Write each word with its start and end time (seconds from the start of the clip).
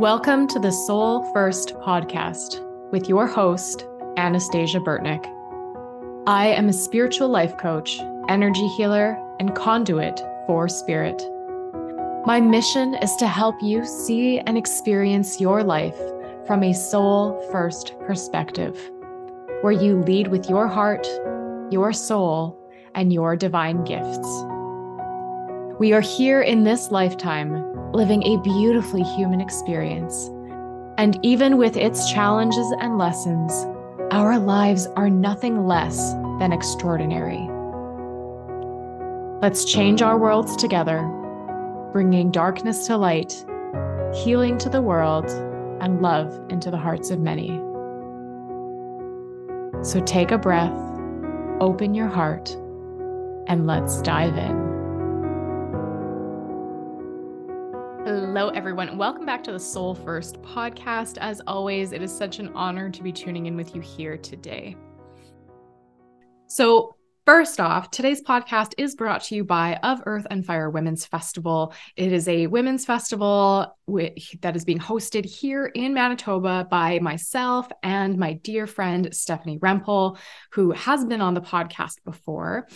Welcome 0.00 0.48
to 0.48 0.58
the 0.58 0.72
Soul 0.72 1.30
First 1.34 1.74
podcast 1.80 2.58
with 2.90 3.06
your 3.06 3.26
host, 3.26 3.84
Anastasia 4.16 4.80
Burtnick. 4.80 5.26
I 6.26 6.46
am 6.46 6.70
a 6.70 6.72
spiritual 6.72 7.28
life 7.28 7.58
coach, 7.58 8.00
energy 8.30 8.66
healer, 8.78 9.22
and 9.38 9.54
conduit 9.54 10.18
for 10.46 10.70
spirit. 10.70 11.22
My 12.24 12.40
mission 12.40 12.94
is 12.94 13.14
to 13.16 13.26
help 13.26 13.56
you 13.60 13.84
see 13.84 14.38
and 14.38 14.56
experience 14.56 15.38
your 15.38 15.62
life 15.62 16.00
from 16.46 16.62
a 16.62 16.72
soul 16.72 17.38
first 17.52 17.92
perspective, 18.06 18.90
where 19.60 19.70
you 19.70 20.00
lead 20.00 20.28
with 20.28 20.48
your 20.48 20.66
heart, 20.66 21.06
your 21.70 21.92
soul, 21.92 22.58
and 22.94 23.12
your 23.12 23.36
divine 23.36 23.84
gifts. 23.84 24.44
We 25.80 25.94
are 25.94 26.02
here 26.02 26.42
in 26.42 26.64
this 26.64 26.90
lifetime 26.90 27.92
living 27.92 28.22
a 28.24 28.36
beautifully 28.42 29.02
human 29.02 29.40
experience. 29.40 30.26
And 30.98 31.18
even 31.24 31.56
with 31.56 31.74
its 31.74 32.12
challenges 32.12 32.70
and 32.80 32.98
lessons, 32.98 33.50
our 34.10 34.38
lives 34.38 34.88
are 34.96 35.08
nothing 35.08 35.66
less 35.66 36.12
than 36.38 36.52
extraordinary. 36.52 37.48
Let's 39.40 39.64
change 39.64 40.02
our 40.02 40.18
worlds 40.18 40.54
together, 40.54 41.00
bringing 41.92 42.30
darkness 42.30 42.86
to 42.88 42.98
light, 42.98 43.32
healing 44.12 44.58
to 44.58 44.68
the 44.68 44.82
world, 44.82 45.30
and 45.80 46.02
love 46.02 46.38
into 46.50 46.70
the 46.70 46.76
hearts 46.76 47.10
of 47.10 47.20
many. 47.20 47.58
So 49.82 50.02
take 50.04 50.30
a 50.30 50.36
breath, 50.36 50.76
open 51.58 51.94
your 51.94 52.08
heart, 52.08 52.50
and 53.46 53.66
let's 53.66 54.02
dive 54.02 54.36
in. 54.36 54.69
Hello, 58.32 58.50
everyone. 58.50 58.96
Welcome 58.96 59.26
back 59.26 59.42
to 59.42 59.50
the 59.50 59.58
Soul 59.58 59.92
First 59.92 60.40
podcast. 60.42 61.18
As 61.20 61.42
always, 61.48 61.90
it 61.90 62.00
is 62.00 62.16
such 62.16 62.38
an 62.38 62.52
honor 62.54 62.88
to 62.88 63.02
be 63.02 63.10
tuning 63.10 63.46
in 63.46 63.56
with 63.56 63.74
you 63.74 63.80
here 63.80 64.16
today. 64.16 64.76
So, 66.46 66.94
First 67.26 67.60
off, 67.60 67.90
today's 67.90 68.22
podcast 68.22 68.72
is 68.76 68.96
brought 68.96 69.22
to 69.24 69.36
you 69.36 69.44
by 69.44 69.76
Of 69.84 70.02
Earth 70.06 70.26
and 70.30 70.44
Fire 70.44 70.68
Women's 70.68 71.06
Festival. 71.06 71.74
It 71.94 72.12
is 72.12 72.26
a 72.26 72.48
women's 72.48 72.84
festival 72.84 73.76
that 73.86 74.56
is 74.56 74.64
being 74.64 74.80
hosted 74.80 75.24
here 75.24 75.66
in 75.66 75.94
Manitoba 75.94 76.66
by 76.68 76.98
myself 76.98 77.68
and 77.84 78.16
my 78.16 78.32
dear 78.32 78.66
friend 78.66 79.14
Stephanie 79.14 79.58
Rempel, 79.58 80.18
who 80.52 80.72
has 80.72 81.04
been 81.04 81.20
on 81.20 81.34
the 81.34 81.40
podcast 81.40 82.02
before. 82.04 82.66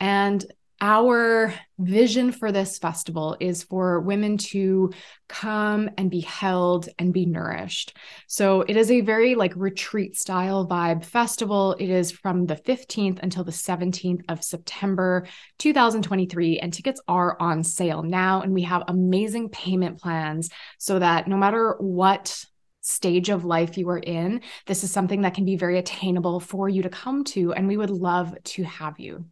And 0.00 0.44
our 0.80 1.52
vision 1.78 2.32
for 2.32 2.52
this 2.52 2.78
festival 2.78 3.36
is 3.38 3.62
for 3.62 4.00
women 4.00 4.38
to 4.38 4.90
come 5.28 5.90
and 5.98 6.10
be 6.10 6.20
held 6.20 6.88
and 6.98 7.12
be 7.12 7.26
nourished. 7.26 7.96
So 8.26 8.62
it 8.62 8.76
is 8.76 8.90
a 8.90 9.02
very 9.02 9.34
like 9.34 9.52
retreat 9.56 10.16
style 10.16 10.66
vibe 10.66 11.04
festival. 11.04 11.76
It 11.78 11.90
is 11.90 12.10
from 12.10 12.46
the 12.46 12.56
15th 12.56 13.18
until 13.22 13.44
the 13.44 13.52
17th 13.52 14.22
of 14.28 14.42
September 14.42 15.26
2023 15.58 16.58
and 16.60 16.72
tickets 16.72 17.00
are 17.06 17.36
on 17.40 17.62
sale 17.62 18.02
now 18.02 18.40
and 18.40 18.54
we 18.54 18.62
have 18.62 18.82
amazing 18.88 19.50
payment 19.50 20.00
plans 20.00 20.48
so 20.78 20.98
that 20.98 21.28
no 21.28 21.36
matter 21.36 21.76
what 21.78 22.44
stage 22.80 23.28
of 23.28 23.44
life 23.44 23.76
you 23.76 23.88
are 23.90 23.98
in, 23.98 24.40
this 24.66 24.82
is 24.84 24.90
something 24.90 25.20
that 25.22 25.34
can 25.34 25.44
be 25.44 25.56
very 25.56 25.78
attainable 25.78 26.40
for 26.40 26.68
you 26.68 26.82
to 26.82 26.88
come 26.88 27.24
to 27.24 27.52
and 27.52 27.68
we 27.68 27.76
would 27.76 27.90
love 27.90 28.34
to 28.44 28.62
have 28.64 28.98
you. 28.98 29.26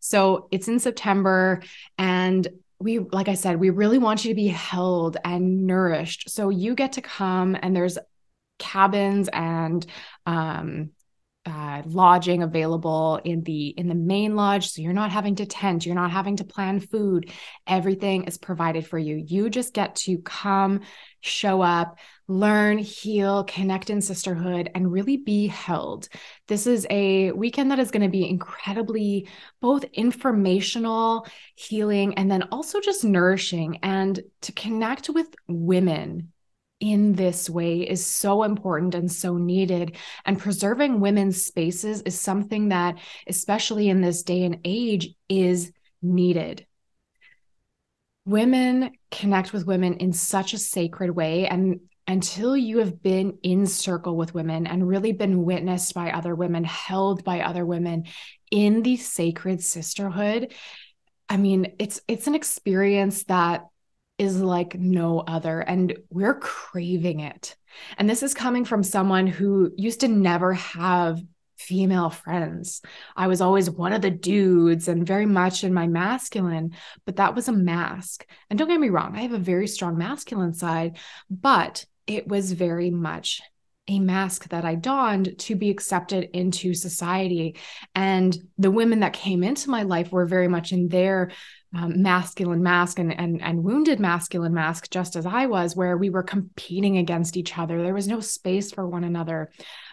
So 0.00 0.48
it's 0.50 0.68
in 0.68 0.78
September 0.78 1.62
and 1.98 2.46
we 2.78 2.98
like 2.98 3.28
I 3.28 3.34
said, 3.34 3.60
we 3.60 3.70
really 3.70 3.98
want 3.98 4.24
you 4.24 4.30
to 4.30 4.34
be 4.34 4.48
held 4.48 5.18
and 5.24 5.66
nourished. 5.66 6.30
So 6.30 6.48
you 6.48 6.74
get 6.74 6.92
to 6.92 7.02
come 7.02 7.56
and 7.60 7.76
there's 7.76 7.98
cabins 8.58 9.28
and 9.32 9.86
um 10.26 10.90
uh, 11.46 11.82
lodging 11.86 12.42
available 12.42 13.18
in 13.24 13.42
the 13.42 13.68
in 13.68 13.88
the 13.88 13.94
main 13.94 14.36
lodge. 14.36 14.68
So 14.70 14.82
you're 14.82 14.92
not 14.92 15.10
having 15.10 15.36
to 15.36 15.46
tent 15.46 15.86
you're 15.86 15.94
not 15.94 16.10
having 16.10 16.36
to 16.36 16.44
plan 16.44 16.80
food. 16.80 17.32
Everything 17.66 18.24
is 18.24 18.36
provided 18.36 18.86
for 18.86 18.98
you. 18.98 19.16
You 19.16 19.48
just 19.48 19.72
get 19.72 19.96
to 19.96 20.18
come 20.18 20.80
show 21.20 21.62
up 21.62 21.98
learn 22.30 22.78
heal 22.78 23.44
connect 23.44 23.90
in 23.90 24.00
sisterhood 24.00 24.70
and 24.74 24.92
really 24.92 25.16
be 25.16 25.46
held 25.48 26.08
this 26.46 26.66
is 26.66 26.86
a 26.90 27.32
weekend 27.32 27.70
that 27.70 27.78
is 27.78 27.90
going 27.90 28.02
to 28.02 28.08
be 28.08 28.28
incredibly 28.28 29.28
both 29.60 29.84
informational 29.92 31.26
healing 31.56 32.14
and 32.14 32.30
then 32.30 32.44
also 32.52 32.80
just 32.80 33.04
nourishing 33.04 33.78
and 33.82 34.20
to 34.40 34.52
connect 34.52 35.10
with 35.10 35.26
women 35.48 36.32
in 36.80 37.12
this 37.12 37.48
way 37.48 37.80
is 37.80 38.04
so 38.04 38.42
important 38.42 38.94
and 38.94 39.12
so 39.12 39.36
needed. 39.36 39.96
And 40.24 40.38
preserving 40.38 41.00
women's 41.00 41.44
spaces 41.44 42.00
is 42.02 42.18
something 42.18 42.70
that, 42.70 42.96
especially 43.26 43.88
in 43.88 44.00
this 44.00 44.22
day 44.22 44.44
and 44.44 44.60
age, 44.64 45.10
is 45.28 45.72
needed. 46.02 46.66
Women 48.24 48.92
connect 49.10 49.52
with 49.52 49.66
women 49.66 49.94
in 49.94 50.12
such 50.12 50.54
a 50.54 50.58
sacred 50.58 51.10
way. 51.10 51.46
And 51.46 51.80
until 52.10 52.56
you 52.56 52.78
have 52.78 53.00
been 53.00 53.38
in 53.44 53.68
circle 53.68 54.16
with 54.16 54.34
women 54.34 54.66
and 54.66 54.86
really 54.86 55.12
been 55.12 55.44
witnessed 55.44 55.94
by 55.94 56.10
other 56.10 56.34
women, 56.34 56.64
held 56.64 57.22
by 57.22 57.40
other 57.40 57.64
women 57.64 58.04
in 58.50 58.82
the 58.82 58.96
sacred 58.96 59.62
sisterhood, 59.62 60.52
I 61.28 61.36
mean, 61.36 61.74
it's 61.78 62.00
it's 62.08 62.26
an 62.26 62.34
experience 62.34 63.22
that 63.24 63.66
is 64.18 64.40
like 64.40 64.74
no 64.74 65.20
other. 65.20 65.60
And 65.60 65.96
we're 66.10 66.34
craving 66.34 67.20
it. 67.20 67.54
And 67.96 68.10
this 68.10 68.24
is 68.24 68.34
coming 68.34 68.64
from 68.64 68.82
someone 68.82 69.28
who 69.28 69.70
used 69.76 70.00
to 70.00 70.08
never 70.08 70.52
have 70.54 71.22
female 71.58 72.10
friends. 72.10 72.82
I 73.14 73.28
was 73.28 73.40
always 73.40 73.70
one 73.70 73.92
of 73.92 74.02
the 74.02 74.10
dudes 74.10 74.88
and 74.88 75.06
very 75.06 75.26
much 75.26 75.62
in 75.62 75.72
my 75.72 75.86
masculine, 75.86 76.74
but 77.06 77.16
that 77.16 77.36
was 77.36 77.46
a 77.46 77.52
mask. 77.52 78.26
And 78.48 78.58
don't 78.58 78.66
get 78.66 78.80
me 78.80 78.88
wrong, 78.88 79.16
I 79.16 79.20
have 79.20 79.32
a 79.32 79.38
very 79.38 79.68
strong 79.68 79.96
masculine 79.96 80.54
side, 80.54 80.98
but 81.30 81.84
it 82.10 82.26
was 82.26 82.50
very 82.50 82.90
much 82.90 83.40
a 83.86 84.00
mask 84.00 84.48
that 84.48 84.64
I 84.64 84.74
donned 84.74 85.38
to 85.38 85.54
be 85.54 85.70
accepted 85.70 86.28
into 86.32 86.74
society. 86.74 87.56
And 87.94 88.36
the 88.58 88.70
women 88.70 89.00
that 89.00 89.12
came 89.12 89.44
into 89.44 89.70
my 89.70 89.84
life 89.84 90.10
were 90.10 90.26
very 90.26 90.48
much 90.48 90.72
in 90.72 90.88
their 90.88 91.30
um, 91.72 92.02
masculine 92.02 92.62
mask 92.62 92.98
and, 92.98 93.12
and 93.16 93.40
and 93.42 93.62
wounded 93.62 94.00
masculine 94.00 94.52
mask 94.52 94.90
just 94.90 95.14
as 95.14 95.24
i 95.24 95.46
was 95.46 95.76
where 95.76 95.96
we 95.96 96.10
were 96.10 96.22
competing 96.22 96.98
against 96.98 97.36
each 97.36 97.56
other. 97.56 97.82
There 97.82 97.94
was 97.94 98.08
no 98.08 98.20
space 98.20 98.72
for 98.72 98.88
one 98.88 99.04
another. 99.04 99.50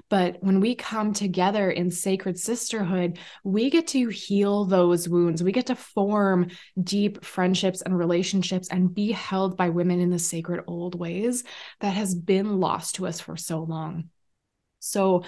But 0.09 0.37
when 0.41 0.59
we 0.59 0.73
come 0.73 1.13
together 1.13 1.69
in 1.69 1.91
sacred 1.91 2.39
sisterhood 2.39 3.19
we 3.43 3.69
get 3.69 3.87
to 3.87 4.07
heal 4.09 4.65
those 4.65 5.07
wounds. 5.07 5.43
We 5.43 5.51
get 5.51 5.67
to 5.67 5.75
form 5.75 6.47
deep 6.81 7.23
friendships 7.23 7.81
and 7.81 7.97
relationships 7.97 8.69
and 8.69 8.93
be 8.93 9.11
held 9.11 9.55
by 9.55 9.69
women 9.69 9.99
in 9.99 10.09
the 10.09 10.19
sacred 10.19 10.63
old 10.67 10.95
ways 10.95 11.43
that 11.81 11.93
has 11.93 12.15
been 12.15 12.59
lost 12.59 12.95
to 12.95 13.05
us 13.07 13.19
for 13.19 13.37
so 13.37 13.59
long. 13.59 14.09
So 14.79 15.23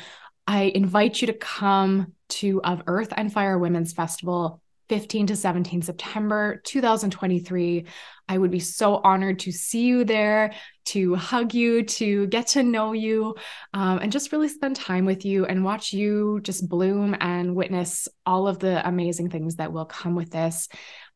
i 0.47 0.63
invite 0.63 1.21
you 1.21 1.27
to 1.27 1.33
come 1.33 2.13
to 2.27 2.59
of 2.63 2.81
earth 2.87 3.13
and 3.15 3.31
fire 3.31 3.57
women's 3.57 3.93
festival 3.93 4.61
15 4.89 5.27
to 5.27 5.35
17 5.35 5.83
September 5.83 6.61
2023. 6.65 7.85
I 8.27 8.37
would 8.37 8.51
be 8.51 8.59
so 8.59 8.95
honored 8.95 9.39
to 9.39 9.51
see 9.51 9.85
you 9.85 10.03
there, 10.03 10.53
to 10.85 11.15
hug 11.15 11.53
you, 11.53 11.83
to 11.83 12.27
get 12.27 12.47
to 12.47 12.63
know 12.63 12.93
you, 12.93 13.35
um, 13.73 13.99
and 13.99 14.11
just 14.11 14.31
really 14.31 14.49
spend 14.49 14.75
time 14.75 15.05
with 15.05 15.25
you 15.25 15.45
and 15.45 15.63
watch 15.63 15.93
you 15.93 16.39
just 16.41 16.67
bloom 16.67 17.15
and 17.19 17.55
witness 17.55 18.07
all 18.25 18.47
of 18.47 18.57
the 18.59 18.87
amazing 18.87 19.29
things 19.29 19.55
that 19.55 19.71
will 19.71 19.85
come 19.85 20.15
with 20.15 20.31
this. 20.31 20.67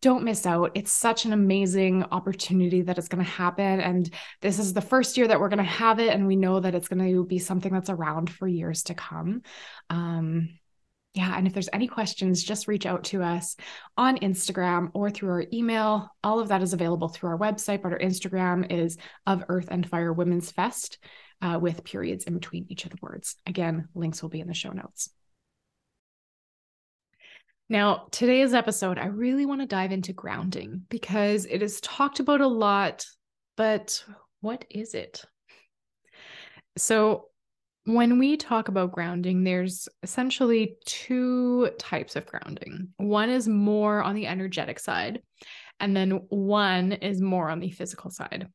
don't 0.00 0.24
miss 0.24 0.46
out. 0.46 0.72
It's 0.74 0.92
such 0.92 1.24
an 1.24 1.32
amazing 1.32 2.04
opportunity 2.04 2.82
that 2.82 2.98
is 2.98 3.08
going 3.08 3.24
to 3.24 3.30
happen. 3.30 3.80
And 3.80 4.08
this 4.40 4.58
is 4.58 4.72
the 4.72 4.80
first 4.80 5.16
year 5.16 5.26
that 5.26 5.40
we're 5.40 5.48
going 5.48 5.58
to 5.58 5.64
have 5.64 5.98
it. 5.98 6.12
And 6.14 6.26
we 6.26 6.36
know 6.36 6.60
that 6.60 6.74
it's 6.74 6.88
going 6.88 7.06
to 7.12 7.24
be 7.24 7.38
something 7.38 7.72
that's 7.72 7.90
around 7.90 8.30
for 8.30 8.46
years 8.46 8.84
to 8.84 8.94
come. 8.94 9.42
Um, 9.90 10.50
yeah. 11.14 11.36
And 11.36 11.46
if 11.46 11.54
there's 11.54 11.70
any 11.72 11.88
questions, 11.88 12.44
just 12.44 12.68
reach 12.68 12.86
out 12.86 13.04
to 13.04 13.22
us 13.22 13.56
on 13.96 14.18
Instagram 14.18 14.90
or 14.94 15.10
through 15.10 15.30
our 15.30 15.44
email. 15.52 16.08
All 16.22 16.38
of 16.38 16.48
that 16.48 16.62
is 16.62 16.74
available 16.74 17.08
through 17.08 17.30
our 17.30 17.38
website, 17.38 17.82
but 17.82 17.92
our 17.92 17.98
Instagram 17.98 18.70
is 18.70 18.98
of 19.26 19.44
Earth 19.48 19.68
and 19.70 19.88
Fire 19.88 20.12
Women's 20.12 20.52
Fest 20.52 20.98
uh, 21.42 21.58
with 21.60 21.82
periods 21.82 22.24
in 22.24 22.34
between 22.34 22.66
each 22.68 22.84
of 22.84 22.90
the 22.90 22.98
words. 23.00 23.36
Again, 23.46 23.88
links 23.94 24.22
will 24.22 24.28
be 24.28 24.40
in 24.40 24.46
the 24.46 24.54
show 24.54 24.70
notes. 24.70 25.10
Now, 27.70 28.06
today's 28.10 28.54
episode, 28.54 28.98
I 28.98 29.06
really 29.06 29.44
want 29.44 29.60
to 29.60 29.66
dive 29.66 29.92
into 29.92 30.14
grounding 30.14 30.84
because 30.88 31.44
it 31.44 31.62
is 31.62 31.82
talked 31.82 32.18
about 32.18 32.40
a 32.40 32.46
lot, 32.46 33.04
but 33.58 34.02
what 34.40 34.64
is 34.70 34.94
it? 34.94 35.22
So, 36.78 37.26
when 37.84 38.18
we 38.18 38.38
talk 38.38 38.68
about 38.68 38.92
grounding, 38.92 39.44
there's 39.44 39.86
essentially 40.02 40.76
two 40.86 41.70
types 41.78 42.16
of 42.16 42.26
grounding. 42.26 42.88
One 42.96 43.28
is 43.28 43.48
more 43.48 44.02
on 44.02 44.14
the 44.14 44.26
energetic 44.26 44.78
side, 44.78 45.20
and 45.78 45.94
then 45.94 46.10
one 46.28 46.92
is 46.92 47.20
more 47.20 47.50
on 47.50 47.60
the 47.60 47.70
physical 47.70 48.10
side. 48.10 48.48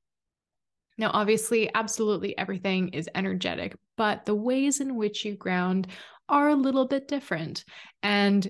Now, 0.98 1.12
obviously, 1.14 1.70
absolutely 1.74 2.38
everything 2.38 2.90
is 2.90 3.10
energetic, 3.14 3.76
but 3.96 4.26
the 4.26 4.36
ways 4.36 4.80
in 4.80 4.96
which 4.96 5.24
you 5.26 5.36
ground 5.36 5.88
are 6.30 6.50
a 6.50 6.56
little 6.56 6.88
bit 6.88 7.08
different. 7.08 7.64
And 8.02 8.48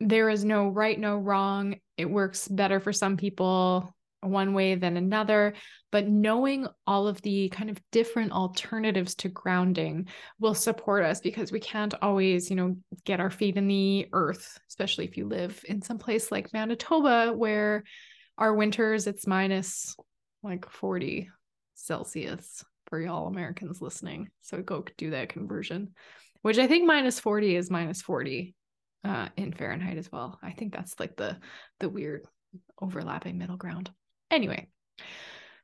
there 0.00 0.28
is 0.28 0.44
no 0.44 0.68
right, 0.68 0.98
no 0.98 1.16
wrong. 1.16 1.76
It 1.96 2.10
works 2.10 2.48
better 2.48 2.80
for 2.80 2.92
some 2.92 3.16
people 3.16 3.94
one 4.20 4.54
way 4.54 4.74
than 4.74 4.96
another. 4.96 5.54
But 5.92 6.08
knowing 6.08 6.66
all 6.86 7.06
of 7.06 7.22
the 7.22 7.48
kind 7.50 7.70
of 7.70 7.80
different 7.92 8.32
alternatives 8.32 9.14
to 9.16 9.28
grounding 9.28 10.08
will 10.38 10.54
support 10.54 11.04
us 11.04 11.20
because 11.20 11.52
we 11.52 11.60
can't 11.60 11.94
always, 12.02 12.50
you 12.50 12.56
know, 12.56 12.76
get 13.04 13.20
our 13.20 13.30
feet 13.30 13.56
in 13.56 13.68
the 13.68 14.08
earth, 14.12 14.58
especially 14.68 15.04
if 15.04 15.16
you 15.16 15.26
live 15.26 15.62
in 15.68 15.80
some 15.82 15.98
place 15.98 16.30
like 16.30 16.52
Manitoba 16.52 17.32
where 17.32 17.84
our 18.38 18.54
winters 18.54 19.06
it's 19.06 19.26
minus 19.26 19.96
like 20.42 20.68
40 20.70 21.30
Celsius 21.74 22.64
for 22.88 23.00
y'all 23.00 23.28
Americans 23.28 23.80
listening. 23.80 24.28
So 24.42 24.60
go 24.62 24.84
do 24.98 25.10
that 25.10 25.30
conversion, 25.30 25.94
which 26.42 26.58
I 26.58 26.66
think 26.66 26.86
minus 26.86 27.18
40 27.18 27.56
is 27.56 27.70
minus 27.70 28.02
40 28.02 28.54
uh, 29.06 29.28
in 29.36 29.52
Fahrenheit 29.52 29.98
as 29.98 30.10
well. 30.10 30.38
I 30.42 30.50
think 30.50 30.72
that's 30.72 30.98
like 30.98 31.16
the 31.16 31.38
the 31.80 31.88
weird 31.88 32.26
overlapping 32.80 33.38
middle 33.38 33.56
ground. 33.56 33.90
Anyway, 34.30 34.68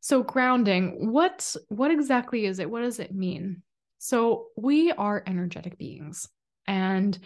so 0.01 0.23
grounding, 0.23 1.11
what 1.13 1.55
what 1.69 1.91
exactly 1.91 2.47
is 2.47 2.59
it? 2.59 2.71
What 2.71 2.83
does 2.83 3.01
it 3.01 3.15
mean? 3.15 3.63
So 3.99 4.47
we 4.57 4.93
are 4.93 5.23
energetic 5.27 5.79
beings 5.79 6.29
and 6.67 7.19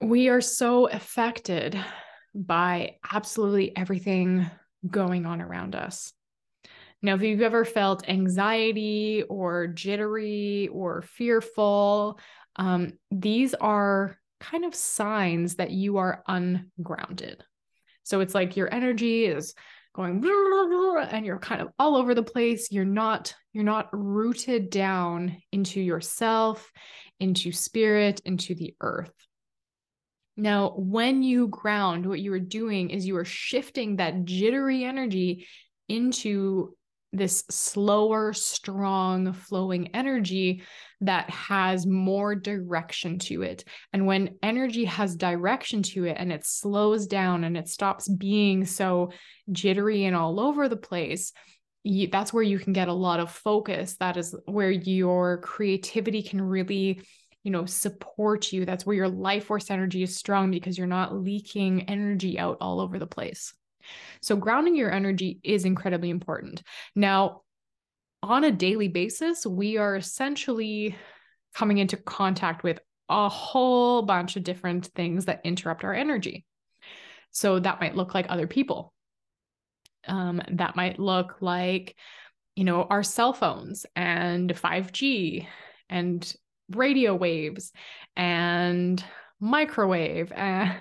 we 0.00 0.28
are 0.28 0.40
so 0.40 0.86
affected 0.88 1.78
by 2.34 2.96
absolutely 3.10 3.76
everything 3.76 4.50
going 4.88 5.26
on 5.26 5.40
around 5.40 5.74
us. 5.74 6.12
Now, 7.00 7.14
if 7.14 7.22
you've 7.22 7.42
ever 7.42 7.64
felt 7.64 8.08
anxiety 8.08 9.22
or 9.28 9.68
jittery 9.68 10.68
or 10.72 11.02
fearful, 11.02 12.18
um, 12.58 12.92
these 13.10 13.54
are 13.54 14.18
kind 14.40 14.64
of 14.64 14.74
signs 14.74 15.56
that 15.56 15.70
you 15.70 15.98
are 15.98 16.22
ungrounded. 16.26 17.42
So 18.02 18.20
it's 18.20 18.34
like 18.34 18.56
your 18.56 18.72
energy 18.72 19.24
is 19.26 19.54
going 19.94 20.24
and 21.10 21.24
you're 21.26 21.38
kind 21.38 21.60
of 21.60 21.68
all 21.78 21.96
over 21.96 22.14
the 22.14 22.22
place. 22.22 22.70
You're 22.70 22.84
not 22.84 23.34
you're 23.52 23.64
not 23.64 23.88
rooted 23.92 24.70
down 24.70 25.36
into 25.52 25.80
yourself, 25.80 26.70
into 27.20 27.52
spirit, 27.52 28.20
into 28.24 28.54
the 28.54 28.74
earth. 28.80 29.12
Now, 30.36 30.72
when 30.76 31.24
you 31.24 31.48
ground, 31.48 32.06
what 32.06 32.20
you 32.20 32.32
are 32.32 32.38
doing 32.38 32.90
is 32.90 33.06
you 33.06 33.16
are 33.16 33.24
shifting 33.24 33.96
that 33.96 34.24
jittery 34.24 34.84
energy 34.84 35.48
into 35.88 36.76
this 37.12 37.44
slower, 37.50 38.32
strong, 38.32 39.32
flowing 39.32 39.94
energy 39.94 40.62
that 41.00 41.30
has 41.30 41.86
more 41.86 42.34
direction 42.34 43.18
to 43.18 43.42
it. 43.42 43.64
And 43.92 44.06
when 44.06 44.36
energy 44.42 44.84
has 44.84 45.16
direction 45.16 45.82
to 45.84 46.04
it 46.04 46.16
and 46.18 46.32
it 46.32 46.44
slows 46.44 47.06
down 47.06 47.44
and 47.44 47.56
it 47.56 47.68
stops 47.68 48.08
being 48.08 48.64
so 48.64 49.10
jittery 49.50 50.04
and 50.04 50.14
all 50.14 50.38
over 50.38 50.68
the 50.68 50.76
place, 50.76 51.32
you, 51.82 52.08
that's 52.08 52.32
where 52.32 52.42
you 52.42 52.58
can 52.58 52.72
get 52.72 52.88
a 52.88 52.92
lot 52.92 53.20
of 53.20 53.30
focus. 53.30 53.96
That 54.00 54.16
is 54.16 54.34
where 54.44 54.70
your 54.70 55.38
creativity 55.38 56.22
can 56.22 56.40
really 56.42 57.02
you 57.44 57.52
know 57.52 57.64
support 57.64 58.52
you 58.52 58.64
that's 58.66 58.84
where 58.84 58.96
your 58.96 59.08
life 59.08 59.44
force 59.44 59.70
energy 59.70 60.02
is 60.02 60.16
strong 60.16 60.50
because 60.50 60.76
you're 60.76 60.88
not 60.88 61.14
leaking 61.14 61.88
energy 61.88 62.36
out 62.36 62.58
all 62.60 62.80
over 62.80 62.98
the 62.98 63.06
place 63.06 63.54
so, 64.20 64.36
grounding 64.36 64.76
your 64.76 64.92
energy 64.92 65.40
is 65.42 65.64
incredibly 65.64 66.10
important. 66.10 66.62
Now, 66.94 67.42
on 68.22 68.44
a 68.44 68.50
daily 68.50 68.88
basis, 68.88 69.46
we 69.46 69.76
are 69.76 69.96
essentially 69.96 70.96
coming 71.54 71.78
into 71.78 71.96
contact 71.96 72.62
with 72.62 72.80
a 73.08 73.28
whole 73.28 74.02
bunch 74.02 74.36
of 74.36 74.44
different 74.44 74.86
things 74.86 75.26
that 75.26 75.40
interrupt 75.44 75.84
our 75.84 75.94
energy. 75.94 76.44
So, 77.30 77.58
that 77.60 77.80
might 77.80 77.96
look 77.96 78.14
like 78.14 78.26
other 78.28 78.46
people. 78.46 78.92
Um, 80.06 80.40
that 80.52 80.76
might 80.76 80.98
look 80.98 81.36
like, 81.40 81.96
you 82.56 82.64
know, 82.64 82.82
our 82.84 83.02
cell 83.02 83.32
phones 83.32 83.84
and 83.94 84.50
5G 84.50 85.46
and 85.90 86.34
radio 86.70 87.14
waves 87.14 87.72
and 88.16 89.02
microwave 89.40 90.32
and 90.32 90.80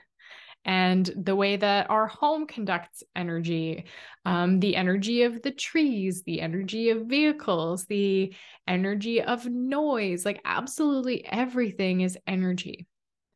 and 0.67 1.09
the 1.15 1.35
way 1.35 1.55
that 1.55 1.89
our 1.89 2.07
home 2.07 2.45
conducts 2.45 3.01
energy, 3.15 3.85
um, 4.25 4.59
the 4.59 4.75
energy 4.75 5.23
of 5.23 5.41
the 5.41 5.51
trees, 5.51 6.23
the 6.23 6.41
energy 6.41 6.89
of 6.89 7.05
vehicles, 7.05 7.85
the 7.85 8.33
energy 8.67 9.21
of 9.21 9.45
noise 9.45 10.25
like 10.25 10.41
absolutely 10.43 11.25
everything 11.25 12.01
is 12.01 12.17
energy. 12.27 12.85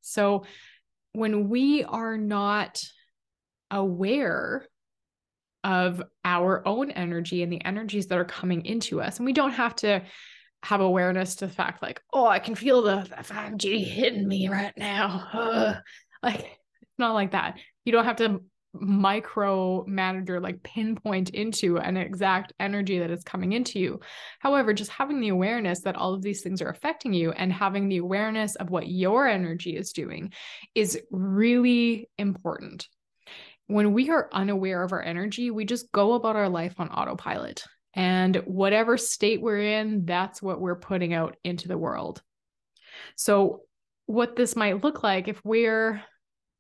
So 0.02 0.44
when 1.14 1.48
we 1.48 1.86
are 1.86 2.18
not 2.18 2.84
aware 3.72 4.68
of 5.64 6.04
our 6.26 6.68
own 6.68 6.92
energy 6.92 7.44
and 7.44 7.54
the 7.54 7.64
energies 7.64 8.08
that 8.08 8.18
are 8.18 8.26
coming 8.26 8.66
into 8.66 9.02
us, 9.02 9.18
and 9.18 9.26
we 9.26 9.34
don't 9.34 9.52
have 9.52 9.76
to 9.78 10.04
have 10.64 10.82
awareness 10.82 11.38
to 11.38 11.48
the 11.48 11.54
fact 11.54 11.82
like, 11.82 12.02
oh, 12.12 12.28
I 12.28 12.40
can 12.40 12.56
feel 12.56 12.82
the, 12.82 13.04
the 13.04 13.24
5G 13.24 13.86
hitting 13.86 14.28
me 14.28 14.50
right 14.50 14.74
now. 14.78 15.28
Ugh. 15.34 15.76
Like 16.22 16.60
not 17.02 17.14
like 17.14 17.32
that. 17.32 17.58
You 17.84 17.92
don't 17.92 18.06
have 18.06 18.16
to 18.18 18.42
micro 18.74 19.84
manager 19.86 20.40
like 20.40 20.64
pinpoint 20.64 21.32
into 21.32 21.78
an 21.78 21.98
exact 21.98 22.54
energy 22.60 23.00
that 23.00 23.12
is 23.12 23.24
coming 23.24 23.52
into 23.52 23.80
you. 23.80 24.00
However, 24.40 24.74
just 24.74 24.92
having 24.92 25.20
the 25.20 25.30
awareness 25.30 25.82
that 25.82 25.96
all 25.96 26.14
of 26.14 26.22
these 26.22 26.42
things 26.42 26.62
are 26.62 26.70
affecting 26.70 27.14
you 27.14 27.32
and 27.32 27.52
having 27.52 27.90
the 27.90 27.98
awareness 27.98 28.56
of 28.56 28.70
what 28.70 28.88
your 28.88 29.28
energy 29.28 29.76
is 29.76 29.92
doing 29.92 30.32
is 30.74 31.00
really 31.12 32.10
important. 32.18 32.88
When 33.68 33.94
we 33.94 34.10
are 34.10 34.30
unaware 34.32 34.84
of 34.84 34.94
our 34.94 35.02
energy, 35.02 35.52
we 35.52 35.66
just 35.66 35.92
go 35.92 36.14
about 36.14 36.36
our 36.36 36.50
life 36.50 36.76
on 36.78 36.90
autopilot. 36.90 37.64
And 37.94 38.38
whatever 38.46 38.98
state 38.98 39.42
we're 39.42 39.80
in, 39.80 40.06
that's 40.06 40.42
what 40.42 40.62
we're 40.62 40.80
putting 40.80 41.14
out 41.14 41.36
into 41.44 41.68
the 41.68 41.78
world. 41.78 42.22
So, 43.16 43.62
what 44.06 44.36
this 44.36 44.56
might 44.56 44.84
look 44.84 45.04
like 45.04 45.30
if 45.30 45.40
we're 45.46 46.02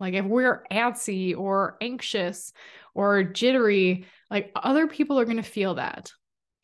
like 0.01 0.15
if 0.15 0.25
we're 0.25 0.65
antsy 0.71 1.37
or 1.37 1.77
anxious 1.79 2.51
or 2.95 3.23
jittery, 3.23 4.07
like 4.31 4.51
other 4.55 4.87
people 4.87 5.19
are 5.19 5.25
going 5.25 5.37
to 5.37 5.43
feel 5.43 5.75
that. 5.75 6.11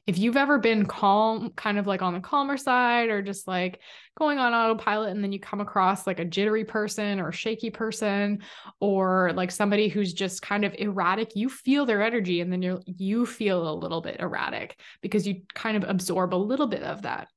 If 0.08 0.18
you've 0.18 0.38
ever 0.38 0.58
been 0.58 0.86
calm, 0.86 1.52
kind 1.52 1.78
of 1.78 1.86
like 1.86 2.02
on 2.02 2.14
the 2.14 2.22
calmer 2.22 2.56
side 2.56 3.10
or 3.10 3.22
just 3.22 3.46
like 3.46 3.82
going 4.18 4.40
on 4.40 4.54
autopilot, 4.54 5.12
and 5.12 5.22
then 5.22 5.34
you 5.34 5.40
come 5.40 5.60
across 5.60 6.08
like 6.08 6.20
a 6.20 6.26
jittery 6.26 6.64
person 6.64 7.20
or 7.20 7.32
shaky 7.32 7.70
person 7.70 8.42
or 8.80 9.34
like 9.36 9.52
somebody 9.52 9.90
who's 9.90 10.14
just 10.14 10.42
kind 10.42 10.66
of 10.66 10.74
erratic, 10.80 11.36
you 11.36 11.50
feel 11.50 11.86
their 11.86 12.02
energy 12.02 12.42
and 12.42 12.52
then 12.52 12.62
you 12.62 12.82
you 12.86 13.26
feel 13.26 13.70
a 13.70 13.76
little 13.76 14.02
bit 14.02 14.20
erratic 14.20 14.80
because 15.02 15.28
you 15.28 15.42
kind 15.54 15.78
of 15.78 15.88
absorb 15.88 16.34
a 16.34 16.36
little 16.36 16.68
bit 16.68 16.84
of 16.84 17.04
that. 17.04 17.28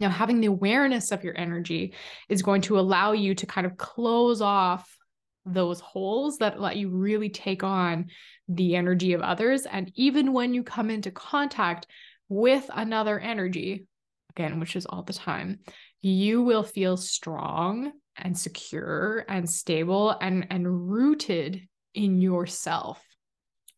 Now, 0.00 0.08
having 0.08 0.40
the 0.40 0.48
awareness 0.48 1.12
of 1.12 1.22
your 1.22 1.38
energy 1.38 1.94
is 2.28 2.42
going 2.42 2.62
to 2.62 2.80
allow 2.80 3.12
you 3.12 3.36
to 3.36 3.46
kind 3.46 3.66
of 3.66 3.76
close 3.76 4.40
off 4.40 4.98
those 5.44 5.80
holes 5.80 6.38
that 6.38 6.60
let 6.60 6.76
you 6.76 6.88
really 6.88 7.28
take 7.28 7.62
on 7.64 8.06
the 8.48 8.76
energy 8.76 9.12
of 9.12 9.20
others. 9.20 9.66
And 9.66 9.90
even 9.94 10.32
when 10.32 10.54
you 10.54 10.62
come 10.62 10.90
into 10.90 11.10
contact 11.10 11.86
with 12.28 12.68
another 12.72 13.18
energy, 13.18 13.86
again, 14.30 14.60
which 14.60 14.76
is 14.76 14.86
all 14.86 15.02
the 15.02 15.12
time, 15.12 15.60
you 16.00 16.42
will 16.42 16.62
feel 16.62 16.96
strong 16.96 17.92
and 18.16 18.36
secure 18.36 19.24
and 19.28 19.48
stable 19.48 20.10
and, 20.10 20.46
and 20.50 20.90
rooted 20.90 21.66
in 21.94 22.20
yourself 22.20 23.02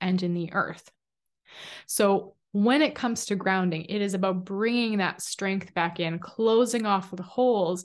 and 0.01 0.23
in 0.23 0.35
the 0.35 0.53
earth. 0.53 0.91
So, 1.87 2.35
when 2.53 2.83
it 2.83 2.95
comes 2.95 3.27
to 3.27 3.35
grounding, 3.35 3.87
it 3.87 4.01
is 4.01 4.15
about 4.15 4.45
bringing 4.45 4.99
that 4.99 5.21
strength 5.21 5.75
back 5.75 5.99
in, 5.99 6.21
closing 6.21 6.87
off 6.87 7.11
the 7.11 7.25
holes, 7.25 7.85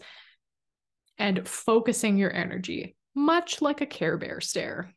and 1.17 1.47
focusing 1.47 2.17
your 2.17 2.31
energy 2.31 2.95
much 3.15 3.61
like 3.61 3.81
a 3.81 3.85
Care 3.85 4.17
Bear 4.17 4.41
stare. 4.41 4.93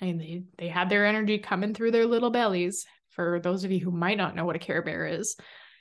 And 0.00 0.20
they, 0.20 0.44
they 0.58 0.68
had 0.68 0.88
their 0.88 1.06
energy 1.06 1.38
coming 1.38 1.74
through 1.74 1.90
their 1.90 2.06
little 2.06 2.30
bellies. 2.30 2.86
For 3.10 3.40
those 3.40 3.64
of 3.64 3.72
you 3.72 3.80
who 3.80 3.90
might 3.90 4.16
not 4.16 4.36
know 4.36 4.44
what 4.44 4.56
a 4.56 4.60
Care 4.60 4.82
Bear 4.82 5.06
is, 5.06 5.36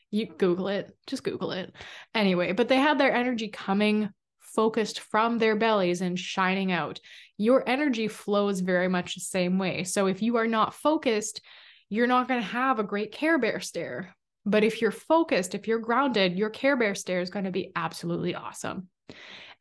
you 0.09 0.25
Google 0.25 0.69
it, 0.69 0.95
just 1.05 1.23
Google 1.23 1.51
it. 1.51 1.73
Anyway, 2.15 2.53
but 2.53 2.67
they 2.67 2.77
had 2.77 2.97
their 2.97 3.13
energy 3.13 3.49
coming 3.49 4.09
focused 4.39 5.01
from 5.01 5.37
their 5.37 5.55
bellies 5.55 6.01
and 6.01 6.17
shining 6.17 6.71
out. 6.71 6.99
Your 7.37 7.63
energy 7.69 8.07
flows 8.07 8.61
very 8.61 8.87
much 8.87 9.13
the 9.13 9.21
same 9.21 9.59
way. 9.59 9.83
So 9.83 10.07
if 10.07 10.21
you 10.23 10.37
are 10.37 10.47
not 10.47 10.73
focused, 10.73 11.41
you're 11.89 12.07
not 12.07 12.27
going 12.27 12.39
to 12.39 12.47
have 12.47 12.79
a 12.79 12.83
great 12.83 13.11
Care 13.11 13.37
Bear 13.37 13.59
stare 13.59 14.15
But 14.47 14.63
if 14.63 14.81
you're 14.81 14.91
focused, 14.91 15.55
if 15.55 15.67
you're 15.67 15.79
grounded, 15.79 16.37
your 16.37 16.49
Care 16.49 16.77
Bear 16.77 16.95
stare 16.95 17.19
is 17.19 17.29
going 17.29 17.45
to 17.45 17.51
be 17.51 17.71
absolutely 17.75 18.33
awesome. 18.33 18.87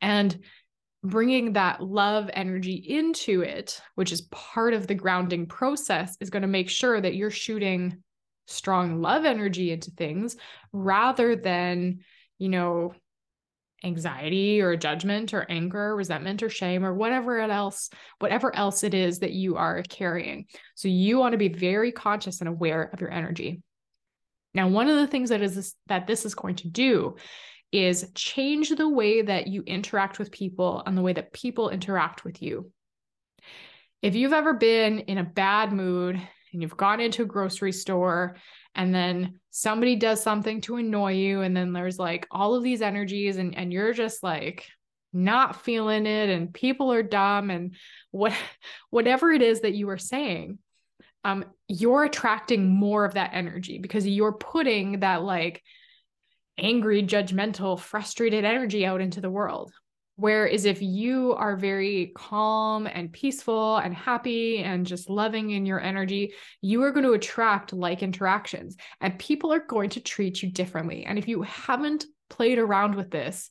And 0.01 0.39
bringing 1.05 1.53
that 1.53 1.83
love 1.83 2.29
energy 2.33 2.75
into 2.75 3.43
it, 3.43 3.81
which 3.95 4.13
is 4.13 4.23
part 4.31 4.75
of 4.75 4.87
the 4.87 4.95
grounding 4.95 5.47
process, 5.47 6.17
is 6.21 6.31
going 6.31 6.43
to 6.43 6.49
make 6.49 6.69
sure 6.69 7.01
that 7.01 7.15
you're 7.15 7.31
shooting 7.31 8.03
strong 8.47 9.01
love 9.01 9.25
energy 9.25 9.73
into 9.73 9.91
things 9.91 10.37
rather 10.73 11.37
than, 11.37 12.01
you 12.39 12.49
know, 12.49 12.93
anxiety 13.85 14.61
or 14.63 14.77
judgment 14.77 15.35
or 15.35 15.47
anger, 15.49 15.91
or 15.91 15.97
resentment 15.97 16.43
or 16.43 16.49
shame 16.49 16.85
or 16.85 16.95
whatever 16.95 17.39
else, 17.41 17.91
whatever 18.19 18.55
else 18.55 18.83
it 18.83 18.95
is 18.95 19.21
that 19.21 19.33
you 19.33 19.57
are 19.57 19.83
carrying. 19.83 20.47
So 20.75 20.89
you 20.89 21.19
want 21.19 21.33
to 21.33 21.39
be 21.39 21.49
very 21.49 21.93
conscious 21.93 22.41
and 22.41 22.49
aware 22.49 22.91
of 22.93 23.01
your 23.01 23.11
energy. 23.11 23.63
Now, 24.55 24.69
one 24.69 24.89
of 24.89 24.97
the 24.97 25.07
things 25.07 25.29
that 25.29 25.43
is 25.43 25.55
this, 25.55 25.75
that 25.89 26.07
this 26.07 26.25
is 26.25 26.35
going 26.35 26.57
to 26.57 26.69
do 26.69 27.17
is 27.73 28.11
change 28.15 28.71
the 28.71 28.89
way 28.89 29.23
that 29.23 29.49
you 29.49 29.63
interact 29.63 30.19
with 30.19 30.31
people 30.31 30.83
and 30.87 30.97
the 30.97 31.03
way 31.03 31.13
that 31.13 31.33
people 31.33 31.71
interact 31.71 32.25
with 32.25 32.43
you. 32.43 32.71
If 34.03 34.15
you've 34.15 34.33
ever 34.33 34.55
been 34.55 35.01
in 35.01 35.19
a 35.19 35.25
bad 35.25 35.73
mood 35.73 36.17
and 36.53 36.63
you've 36.63 36.77
gone 36.77 37.01
into 37.01 37.23
a 37.23 37.27
grocery 37.27 37.73
store 37.73 38.37
and 38.75 38.95
then 38.95 39.41
somebody 39.51 39.97
does 39.97 40.23
something 40.23 40.61
to 40.63 40.77
annoy 40.77 41.15
you 41.15 41.41
and 41.41 41.57
then 41.57 41.73
there's 41.73 41.99
like 41.99 42.27
all 42.31 42.55
of 42.55 42.63
these 42.63 42.83
energies 42.83 43.37
and 43.37 43.57
and 43.57 43.73
you're 43.73 43.93
just 43.93 44.23
like 44.23 44.67
not 45.13 45.63
feeling 45.63 46.07
it 46.07 46.29
and 46.29 46.53
people 46.53 46.93
are 46.93 47.03
dumb 47.03 47.51
and 47.51 47.75
what 48.11 48.33
whatever 48.91 49.33
it 49.33 49.43
is 49.43 49.63
that 49.63 49.75
you 49.75 49.89
are 49.89 49.99
saying 49.99 50.59
um 51.25 51.45
you're 51.69 52.05
attracting 52.05 52.69
more 52.69 53.05
of 53.05 53.15
that 53.15 53.31
energy 53.33 53.79
because 53.79 54.07
you're 54.07 54.33
putting 54.33 55.01
that 55.01 55.23
like 55.23 55.63
angry 56.59 57.03
judgmental 57.03 57.79
frustrated 57.79 58.45
energy 58.45 58.87
out 58.87 59.01
into 59.01 59.21
the 59.21 59.31
world 59.31 59.73
Whereas 60.17 60.65
if 60.65 60.81
you 60.81 61.35
are 61.35 61.57
very 61.57 62.13
calm 62.17 62.87
and 62.87 63.13
peaceful 63.13 63.77
and 63.77 63.95
happy 63.95 64.59
and 64.59 64.87
just 64.87 65.11
loving 65.11 65.51
in 65.51 65.67
your 65.67 65.79
energy, 65.79 66.33
you 66.63 66.83
are 66.85 66.91
going 66.91 67.05
to 67.05 67.13
attract 67.13 67.75
like 67.75 68.03
interactions 68.03 68.77
and 69.03 69.19
people 69.19 69.53
are 69.53 69.65
going 69.67 69.91
to 69.91 70.01
treat 70.01 70.43
you 70.43 70.51
differently. 70.51 71.05
And 71.05 71.19
if 71.19 71.29
you 71.29 71.43
haven't 71.43 72.07
played 72.31 72.59
around 72.59 72.95
with 72.95 73.11
this, 73.11 73.51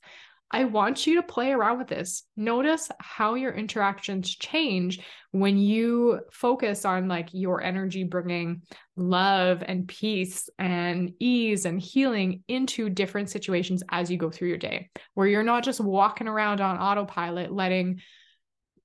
I 0.51 0.63
want 0.65 1.07
you 1.07 1.15
to 1.15 1.23
play 1.23 1.51
around 1.51 1.79
with 1.79 1.87
this. 1.87 2.23
Notice 2.37 2.89
how 2.99 3.33
your 3.33 3.51
interactions 3.51 4.33
change 4.35 5.01
when 5.31 5.57
you 5.57 6.21
focus 6.31 6.85
on 6.85 7.07
like 7.07 7.29
your 7.33 7.61
energy 7.61 8.03
bringing 8.03 8.61
love 8.95 9.63
and 9.65 9.87
peace 9.87 10.47
and 10.59 11.11
ease 11.19 11.65
and 11.65 11.81
healing 11.81 12.43
into 12.47 12.89
different 12.89 13.29
situations 13.29 13.83
as 13.89 14.09
you 14.09 14.17
go 14.17 14.29
through 14.29 14.49
your 14.49 14.57
day, 14.57 14.89
where 15.15 15.27
you're 15.27 15.43
not 15.43 15.63
just 15.63 15.81
walking 15.81 16.27
around 16.27 16.61
on 16.61 16.77
autopilot, 16.77 17.51
letting 17.51 18.01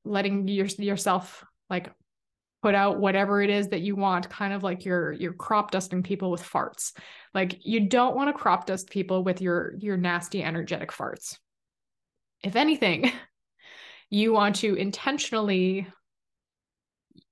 letting 0.04 0.48
your, 0.48 0.66
yourself 0.66 1.44
like 1.68 1.92
put 2.62 2.74
out 2.74 2.98
whatever 2.98 3.42
it 3.42 3.50
is 3.50 3.68
that 3.68 3.80
you 3.80 3.96
want 3.96 4.28
kind 4.28 4.52
of 4.52 4.62
like 4.62 4.84
you're 4.84 5.12
you're 5.12 5.32
crop 5.32 5.70
dusting 5.70 6.02
people 6.02 6.30
with 6.30 6.42
farts 6.42 6.92
like 7.34 7.58
you 7.64 7.88
don't 7.88 8.16
want 8.16 8.28
to 8.28 8.38
crop 8.38 8.66
dust 8.66 8.90
people 8.90 9.22
with 9.24 9.40
your 9.40 9.74
your 9.78 9.96
nasty 9.96 10.42
energetic 10.42 10.90
farts 10.90 11.36
if 12.42 12.56
anything, 12.56 13.12
you 14.10 14.32
want 14.32 14.56
to 14.56 14.74
intentionally 14.74 15.86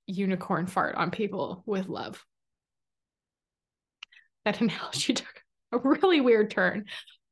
unicorn 0.05 0.67
fart 0.67 0.95
on 0.95 1.11
people 1.11 1.63
with 1.65 1.87
love. 1.87 2.23
That 4.45 4.61
analogy 4.61 5.13
took 5.13 5.43
a 5.71 5.77
really 5.77 6.21
weird 6.21 6.51
turn, 6.51 6.85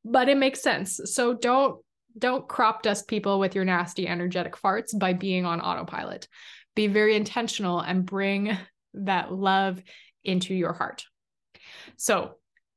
but 0.05 0.29
it 0.29 0.37
makes 0.37 0.61
sense. 0.61 0.99
So 1.05 1.33
don't 1.33 1.81
don't 2.17 2.47
crop 2.47 2.81
dust 2.81 3.07
people 3.07 3.39
with 3.39 3.53
your 3.53 3.65
nasty 3.65 4.07
energetic 4.07 4.53
farts 4.53 4.97
by 4.97 5.13
being 5.13 5.45
on 5.45 5.61
autopilot. 5.61 6.27
Be 6.75 6.87
very 6.87 7.15
intentional 7.15 7.79
and 7.79 8.05
bring 8.05 8.57
that 8.95 9.31
love 9.31 9.81
into 10.23 10.55
your 10.55 10.73
heart. 10.73 11.05
So, 11.97 12.35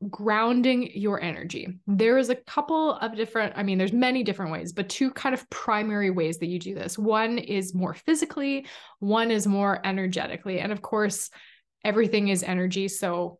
grounding 0.09 0.91
your 0.95 1.21
energy. 1.21 1.69
There 1.87 2.17
is 2.17 2.31
a 2.31 2.35
couple 2.35 2.95
of 2.95 3.15
different, 3.17 3.53
I 3.57 3.63
mean, 3.63 3.77
there's 3.77 3.93
many 3.93 4.23
different 4.23 4.53
ways, 4.53 4.73
but 4.73 4.89
two 4.89 5.11
kind 5.11 5.35
of 5.35 5.49
primary 5.51 6.11
ways 6.11 6.39
that 6.39 6.47
you 6.47 6.59
do 6.59 6.75
this. 6.75 6.97
One 6.99 7.37
is 7.37 7.75
more 7.75 7.93
physically, 7.93 8.67
one 8.99 9.31
is 9.31 9.47
more 9.47 9.81
energetically. 9.85 10.61
And 10.61 10.73
of 10.73 10.81
course, 10.81 11.31
everything 11.85 12.29
is 12.29 12.43
energy. 12.43 12.89
So 12.89 13.39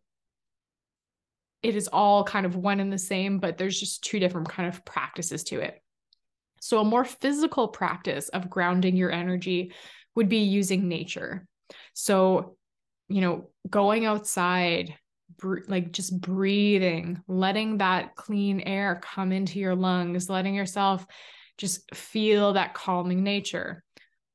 it 1.63 1.75
is 1.75 1.87
all 1.87 2.23
kind 2.23 2.45
of 2.45 2.55
one 2.55 2.79
and 2.79 2.93
the 2.93 2.97
same, 2.97 3.39
but 3.39 3.57
there's 3.57 3.79
just 3.79 4.03
two 4.03 4.19
different 4.19 4.49
kind 4.49 4.69
of 4.69 4.83
practices 4.85 5.43
to 5.45 5.61
it. 5.61 5.81
So 6.59 6.79
a 6.79 6.85
more 6.85 7.05
physical 7.05 7.69
practice 7.69 8.29
of 8.29 8.49
grounding 8.49 8.95
your 8.95 9.11
energy 9.11 9.73
would 10.13 10.29
be 10.29 10.39
using 10.39 10.87
nature. 10.87 11.47
So, 11.93 12.55
you 13.09 13.21
know, 13.21 13.49
going 13.67 14.05
outside, 14.05 14.95
like 15.67 15.91
just 15.91 16.19
breathing, 16.19 17.21
letting 17.27 17.77
that 17.77 18.15
clean 18.15 18.61
air 18.61 19.01
come 19.03 19.31
into 19.31 19.59
your 19.59 19.75
lungs, 19.75 20.29
letting 20.29 20.55
yourself 20.55 21.05
just 21.57 21.93
feel 21.95 22.53
that 22.53 22.73
calming 22.73 23.23
nature. 23.23 23.83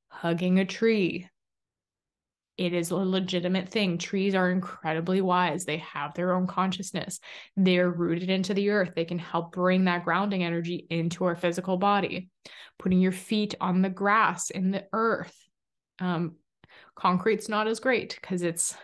Hugging 0.08 0.58
a 0.60 0.64
tree. 0.64 1.28
It 2.56 2.72
is 2.72 2.90
a 2.90 2.96
legitimate 2.96 3.68
thing. 3.68 3.98
Trees 3.98 4.34
are 4.34 4.50
incredibly 4.50 5.20
wise. 5.20 5.64
They 5.64 5.78
have 5.78 6.14
their 6.14 6.32
own 6.34 6.46
consciousness. 6.46 7.20
They're 7.54 7.90
rooted 7.90 8.30
into 8.30 8.54
the 8.54 8.70
earth. 8.70 8.92
They 8.96 9.04
can 9.04 9.18
help 9.18 9.52
bring 9.52 9.84
that 9.84 10.04
grounding 10.04 10.42
energy 10.42 10.86
into 10.88 11.24
our 11.24 11.36
physical 11.36 11.76
body. 11.76 12.30
Putting 12.78 13.00
your 13.00 13.12
feet 13.12 13.54
on 13.60 13.82
the 13.82 13.90
grass 13.90 14.48
in 14.48 14.70
the 14.70 14.86
earth. 14.92 15.36
Um, 15.98 16.36
concrete's 16.94 17.48
not 17.48 17.66
as 17.66 17.80
great 17.80 18.18
because 18.20 18.40
it's 18.40 18.74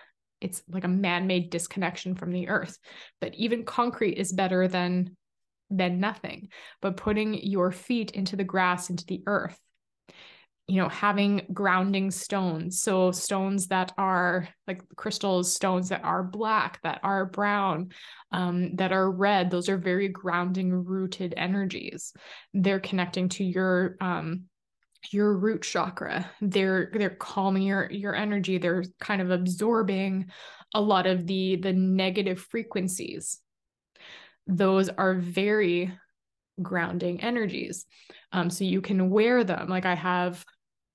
it's 0.42 0.62
like 0.68 0.84
a 0.84 0.88
man-made 0.88 1.50
disconnection 1.50 2.14
from 2.14 2.32
the 2.32 2.48
earth. 2.48 2.78
But 3.20 3.34
even 3.34 3.64
concrete 3.64 4.18
is 4.18 4.32
better 4.32 4.68
than 4.68 5.16
than 5.70 6.00
nothing. 6.00 6.48
But 6.82 6.98
putting 6.98 7.34
your 7.34 7.72
feet 7.72 8.10
into 8.10 8.36
the 8.36 8.44
grass 8.44 8.90
into 8.90 9.06
the 9.06 9.22
earth 9.26 9.58
you 10.68 10.80
know 10.80 10.88
having 10.88 11.42
grounding 11.52 12.10
stones. 12.10 12.80
So 12.80 13.10
stones 13.10 13.68
that 13.68 13.92
are 13.98 14.48
like 14.66 14.82
crystals 14.96 15.54
stones 15.54 15.88
that 15.88 16.04
are 16.04 16.22
black 16.22 16.80
that 16.82 17.00
are 17.02 17.26
brown 17.26 17.90
um, 18.30 18.76
that 18.76 18.92
are 18.92 19.10
red 19.10 19.50
those 19.50 19.68
are 19.68 19.76
very 19.76 20.08
grounding 20.08 20.72
rooted 20.72 21.34
energies. 21.36 22.12
They're 22.54 22.80
connecting 22.80 23.28
to 23.30 23.44
your 23.44 23.96
um, 24.00 24.44
your 25.10 25.36
root 25.36 25.62
chakra. 25.62 26.30
They're 26.40 26.90
they're 26.92 27.10
calming 27.10 27.64
your 27.64 27.90
your 27.90 28.14
energy. 28.14 28.58
They're 28.58 28.84
kind 29.00 29.20
of 29.20 29.30
absorbing 29.30 30.30
a 30.74 30.80
lot 30.80 31.06
of 31.06 31.26
the 31.26 31.56
the 31.56 31.72
negative 31.72 32.40
frequencies. 32.40 33.40
Those 34.46 34.88
are 34.88 35.14
very 35.14 35.92
grounding 36.60 37.20
energies. 37.22 37.86
Um 38.32 38.50
so 38.50 38.64
you 38.64 38.80
can 38.80 39.10
wear 39.10 39.44
them. 39.44 39.68
Like 39.68 39.86
i 39.86 39.94
have 39.94 40.44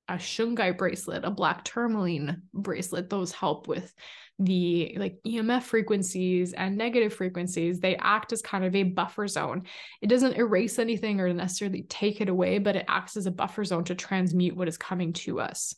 a 0.10 0.16
shungite 0.16 0.78
bracelet 0.78 1.26
a 1.26 1.30
black 1.30 1.64
tourmaline 1.64 2.42
bracelet 2.54 3.10
those 3.10 3.32
help 3.32 3.68
with 3.68 3.94
the 4.40 4.96
like 4.98 5.18
EMF 5.26 5.64
frequencies 5.64 6.54
and 6.54 6.78
negative 6.78 7.14
frequencies, 7.14 7.80
they 7.80 7.96
act 7.96 8.32
as 8.34 8.42
kind 8.42 8.64
of 8.64 8.76
a 8.76 8.84
buffer 8.84 9.28
zone. 9.28 9.64
It 10.02 10.08
doesn't 10.08 10.38
erase 10.38 10.78
anything 10.78 11.20
or 11.20 11.34
necessarily 11.34 11.84
take 11.84 12.22
it 12.22 12.30
away, 12.30 12.60
but 12.60 12.76
it 12.76 12.86
acts 12.88 13.18
as 13.18 13.26
a 13.26 13.32
buffer 13.32 13.64
zone 13.64 13.84
to 13.86 13.96
transmute 13.96 14.56
what 14.56 14.68
is 14.68 14.78
coming 14.78 15.14
to 15.14 15.40
us. 15.40 15.74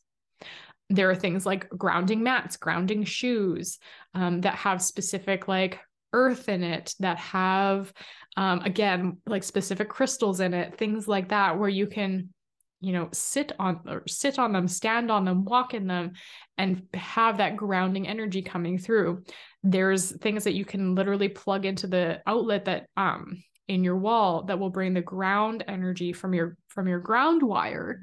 There 0.89 1.09
are 1.09 1.15
things 1.15 1.45
like 1.45 1.69
grounding 1.69 2.23
mats, 2.23 2.57
grounding 2.57 3.03
shoes 3.05 3.79
um, 4.13 4.41
that 4.41 4.55
have 4.55 4.81
specific 4.81 5.47
like 5.47 5.79
earth 6.11 6.49
in 6.49 6.63
it, 6.63 6.95
that 6.99 7.17
have, 7.19 7.93
um, 8.35 8.59
again, 8.61 9.17
like 9.25 9.43
specific 9.43 9.87
crystals 9.87 10.39
in 10.39 10.53
it, 10.53 10.75
things 10.77 11.07
like 11.07 11.29
that, 11.29 11.59
where 11.59 11.69
you 11.69 11.87
can 11.87 12.33
you 12.81 12.93
know 12.93 13.09
sit 13.11 13.51
on 13.59 13.81
or 13.87 14.03
sit 14.07 14.39
on 14.39 14.53
them 14.53 14.67
stand 14.67 15.11
on 15.11 15.25
them 15.25 15.43
walk 15.43 15.73
in 15.73 15.87
them 15.87 16.13
and 16.57 16.83
have 16.93 17.37
that 17.37 17.57
grounding 17.57 18.07
energy 18.07 18.41
coming 18.41 18.77
through. 18.77 19.23
There's 19.63 20.15
things 20.17 20.45
that 20.45 20.53
you 20.55 20.65
can 20.65 20.95
literally 20.95 21.29
plug 21.29 21.65
into 21.65 21.87
the 21.87 22.21
outlet 22.25 22.65
that 22.65 22.87
um 22.97 23.43
in 23.67 23.83
your 23.83 23.97
wall 23.97 24.43
that 24.43 24.59
will 24.59 24.71
bring 24.71 24.93
the 24.93 25.01
ground 25.01 25.63
energy 25.67 26.11
from 26.11 26.33
your 26.33 26.57
from 26.67 26.87
your 26.87 26.99
ground 26.99 27.43
wire 27.43 28.01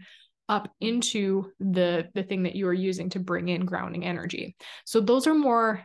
up 0.49 0.69
into 0.81 1.51
the 1.59 2.09
the 2.15 2.23
thing 2.23 2.45
that 2.45 2.55
you 2.55 2.69
are 2.69 2.73
using 2.73 3.11
to 3.11 3.19
bring 3.19 3.49
in 3.49 3.65
grounding 3.65 4.05
energy. 4.05 4.57
So 4.85 5.01
those 5.01 5.27
are 5.27 5.35
more 5.35 5.85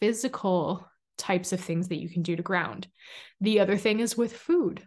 physical 0.00 0.88
types 1.18 1.52
of 1.52 1.60
things 1.60 1.88
that 1.88 2.00
you 2.00 2.08
can 2.08 2.22
do 2.22 2.36
to 2.36 2.42
ground. 2.42 2.88
The 3.40 3.60
other 3.60 3.76
thing 3.76 4.00
is 4.00 4.16
with 4.16 4.36
food. 4.36 4.86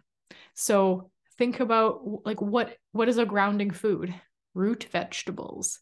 So 0.54 1.10
think 1.38 1.60
about 1.60 2.00
like 2.24 2.40
what 2.40 2.76
what 2.92 3.08
is 3.08 3.18
a 3.18 3.26
grounding 3.26 3.70
food 3.70 4.14
root 4.54 4.86
vegetables 4.90 5.80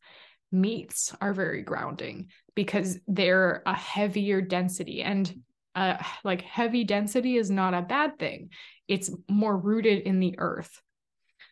meats 0.51 1.15
are 1.21 1.33
very 1.33 1.63
grounding 1.63 2.29
because 2.55 2.99
they're 3.09 3.63
a 3.67 3.75
heavier 3.75 4.41
density 4.41 5.03
and 5.03 5.43
uh, 5.75 5.97
like 6.23 6.43
heavy 6.43 6.85
density 6.85 7.37
is 7.37 7.51
not 7.51 7.75
a 7.75 7.83
bad 7.83 8.19
thing. 8.19 8.51
It's 8.87 9.11
more 9.29 9.57
rooted 9.57 10.03
in 10.03 10.21
the 10.21 10.37
earth. 10.39 10.81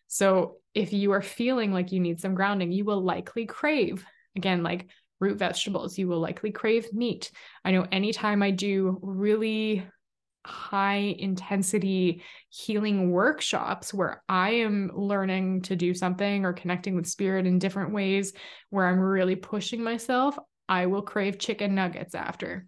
So 0.07 0.59
if 0.75 0.93
you 0.93 1.13
are 1.13 1.23
feeling 1.23 1.73
like 1.73 1.91
you 1.93 2.01
need 2.01 2.21
some 2.21 2.35
grounding, 2.35 2.71
you 2.71 2.85
will 2.85 3.03
likely 3.03 3.47
crave, 3.47 4.05
again, 4.37 4.63
like 4.63 4.87
root 5.21 5.39
vegetables, 5.39 5.99
you 5.99 6.07
will 6.09 6.21
likely 6.21 6.53
crave 6.53 6.93
meat. 6.93 7.31
I 7.65 7.73
know 7.73 7.87
anytime 7.91 8.43
I 8.43 8.53
do 8.53 8.99
really 9.03 9.85
high 10.45 11.15
intensity 11.19 12.23
healing 12.49 13.11
workshops 13.11 13.95
where 13.95 14.23
I 14.29 14.51
am 14.51 14.91
learning 14.95 15.63
to 15.63 15.77
do 15.77 15.95
something 15.95 16.45
or 16.45 16.53
connecting 16.53 16.97
with 16.97 17.07
spirit 17.07 17.47
in 17.47 17.59
different 17.59 17.93
ways, 17.93 18.33
where 18.71 18.87
I'm 18.87 18.99
really 18.99 19.37
pushing 19.37 19.83
myself, 19.83 20.37
I 20.69 20.87
will 20.87 21.03
crave 21.03 21.39
chicken 21.39 21.75
nuggets 21.75 22.15
after. 22.15 22.67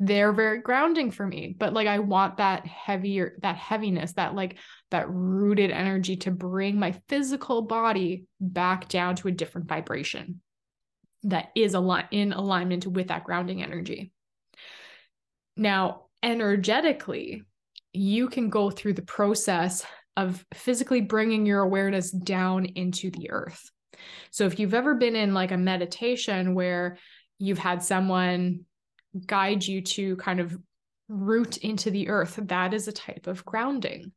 They're 0.00 0.32
very 0.32 0.60
grounding 0.60 1.12
for 1.12 1.24
me 1.24 1.54
but 1.56 1.72
like 1.72 1.86
i 1.86 2.00
want 2.00 2.38
that 2.38 2.66
heavier 2.66 3.38
that 3.42 3.54
heaviness 3.54 4.12
that 4.14 4.34
like 4.34 4.58
that 4.90 5.08
rooted 5.08 5.70
energy 5.70 6.16
to 6.16 6.32
bring 6.32 6.80
my 6.80 7.00
physical 7.08 7.62
body 7.62 8.24
back 8.40 8.88
down 8.88 9.14
to 9.14 9.28
a 9.28 9.32
different 9.32 9.68
vibration 9.68 10.40
that 11.24 11.50
is 11.54 11.74
a 11.74 11.78
al- 11.78 12.08
in 12.10 12.32
alignment 12.32 12.86
with 12.86 13.08
that 13.08 13.24
grounding 13.24 13.62
energy. 13.62 14.12
Now 15.56 16.03
energetically 16.24 17.42
you 17.92 18.28
can 18.28 18.50
go 18.50 18.70
through 18.70 18.94
the 18.94 19.02
process 19.02 19.86
of 20.16 20.44
physically 20.54 21.00
bringing 21.00 21.46
your 21.46 21.60
awareness 21.60 22.10
down 22.10 22.64
into 22.64 23.10
the 23.10 23.30
earth 23.30 23.70
so 24.30 24.46
if 24.46 24.58
you've 24.58 24.74
ever 24.74 24.94
been 24.94 25.16
in 25.16 25.34
like 25.34 25.52
a 25.52 25.56
meditation 25.56 26.54
where 26.54 26.98
you've 27.38 27.58
had 27.58 27.82
someone 27.82 28.64
guide 29.26 29.64
you 29.64 29.82
to 29.82 30.16
kind 30.16 30.40
of 30.40 30.56
root 31.08 31.58
into 31.58 31.90
the 31.90 32.08
earth, 32.08 32.38
that 32.42 32.74
is 32.74 32.88
a 32.88 32.92
type 32.92 33.26
of 33.26 33.44
grounding. 33.44 34.12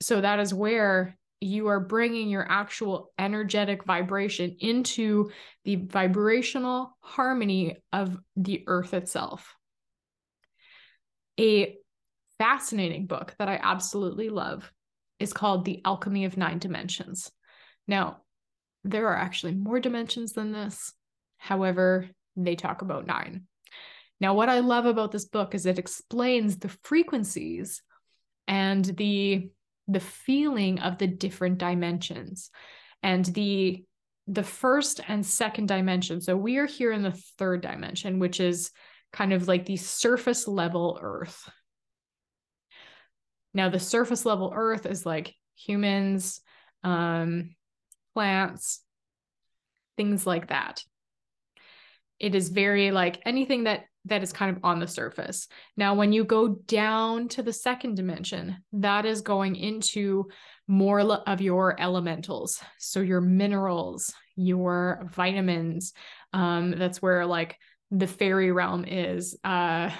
So 0.00 0.20
that 0.20 0.38
is 0.38 0.54
where 0.54 1.16
you 1.40 1.68
are 1.68 1.80
bringing 1.80 2.28
your 2.28 2.46
actual 2.48 3.12
energetic 3.18 3.84
vibration 3.84 4.56
into 4.60 5.30
the 5.64 5.76
vibrational 5.76 6.96
harmony 7.00 7.76
of 7.92 8.16
the 8.36 8.64
earth 8.66 8.94
itself. 8.94 9.55
A 11.38 11.76
fascinating 12.38 13.06
book 13.06 13.34
that 13.38 13.48
I 13.48 13.58
absolutely 13.62 14.28
love 14.28 14.70
is 15.18 15.32
called 15.32 15.64
The 15.64 15.80
Alchemy 15.84 16.24
of 16.24 16.36
Nine 16.36 16.58
Dimensions. 16.58 17.30
Now, 17.88 18.18
there 18.84 19.08
are 19.08 19.16
actually 19.16 19.54
more 19.54 19.80
dimensions 19.80 20.32
than 20.32 20.52
this. 20.52 20.92
However, 21.38 22.08
they 22.36 22.56
talk 22.56 22.82
about 22.82 23.06
nine. 23.06 23.44
Now, 24.20 24.34
what 24.34 24.48
I 24.48 24.60
love 24.60 24.86
about 24.86 25.12
this 25.12 25.24
book 25.26 25.54
is 25.54 25.66
it 25.66 25.78
explains 25.78 26.58
the 26.58 26.70
frequencies 26.82 27.82
and 28.48 28.84
the 28.84 29.50
the 29.88 30.00
feeling 30.00 30.80
of 30.80 30.98
the 30.98 31.06
different 31.06 31.58
dimensions 31.58 32.50
and 33.02 33.24
the 33.24 33.84
the 34.26 34.42
first 34.42 35.00
and 35.06 35.24
second 35.24 35.68
dimension. 35.68 36.20
So 36.20 36.36
we 36.36 36.56
are 36.56 36.66
here 36.66 36.90
in 36.90 37.02
the 37.02 37.16
third 37.38 37.60
dimension, 37.60 38.18
which 38.18 38.40
is 38.40 38.72
kind 39.12 39.32
of 39.32 39.48
like 39.48 39.64
the 39.64 39.76
surface 39.76 40.46
level 40.46 40.98
earth. 41.00 41.48
Now, 43.54 43.70
the 43.70 43.80
surface 43.80 44.26
level 44.26 44.52
earth 44.54 44.84
is 44.84 45.06
like 45.06 45.34
humans, 45.54 46.40
um, 46.84 47.54
plants, 48.14 48.82
things 49.96 50.26
like 50.26 50.48
that. 50.48 50.82
It 52.18 52.34
is 52.34 52.50
very 52.50 52.90
like 52.90 53.20
anything 53.24 53.64
that 53.64 53.84
that 54.06 54.22
is 54.22 54.32
kind 54.32 54.56
of 54.56 54.64
on 54.64 54.78
the 54.78 54.86
surface. 54.86 55.48
Now, 55.76 55.94
when 55.94 56.12
you 56.12 56.24
go 56.24 56.48
down 56.48 57.28
to 57.28 57.42
the 57.42 57.52
second 57.52 57.96
dimension, 57.96 58.58
that 58.74 59.04
is 59.04 59.20
going 59.20 59.56
into 59.56 60.28
more 60.68 61.00
of 61.00 61.40
your 61.40 61.80
elementals. 61.80 62.60
So, 62.78 63.00
your 63.00 63.20
minerals, 63.20 64.12
your 64.36 65.08
vitamins. 65.12 65.92
Um, 66.32 66.72
that's 66.72 67.02
where 67.02 67.26
like 67.26 67.56
the 67.90 68.06
fairy 68.06 68.52
realm 68.52 68.84
is, 68.84 69.36
uh, 69.44 69.90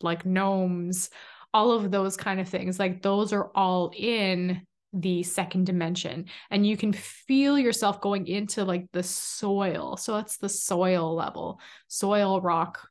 like 0.00 0.24
gnomes, 0.24 1.10
all 1.52 1.72
of 1.72 1.90
those 1.90 2.16
kind 2.16 2.40
of 2.40 2.48
things. 2.48 2.78
Like, 2.78 3.02
those 3.02 3.32
are 3.32 3.50
all 3.54 3.92
in 3.96 4.62
the 4.92 5.22
second 5.22 5.66
dimension. 5.66 6.26
And 6.50 6.66
you 6.66 6.76
can 6.76 6.92
feel 6.92 7.58
yourself 7.58 8.00
going 8.00 8.26
into 8.26 8.64
like 8.64 8.88
the 8.92 9.02
soil. 9.02 9.96
So 9.96 10.16
that's 10.16 10.36
the 10.36 10.48
soil 10.48 11.14
level 11.14 11.60
soil 11.88 12.40
rock 12.40 12.88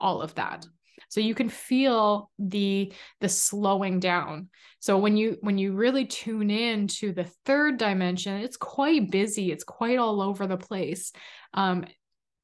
all 0.00 0.20
of 0.20 0.34
that. 0.34 0.66
So 1.10 1.20
you 1.20 1.34
can 1.34 1.48
feel 1.48 2.30
the 2.38 2.92
the 3.20 3.28
slowing 3.28 4.00
down. 4.00 4.48
So 4.80 4.98
when 4.98 5.16
you 5.16 5.38
when 5.40 5.58
you 5.58 5.72
really 5.72 6.06
tune 6.06 6.50
in 6.50 6.88
to 6.88 7.12
the 7.12 7.24
third 7.44 7.78
dimension 7.78 8.40
it's 8.40 8.56
quite 8.56 9.10
busy. 9.10 9.52
It's 9.52 9.64
quite 9.64 9.98
all 9.98 10.20
over 10.20 10.46
the 10.46 10.56
place. 10.56 11.12
Um 11.54 11.84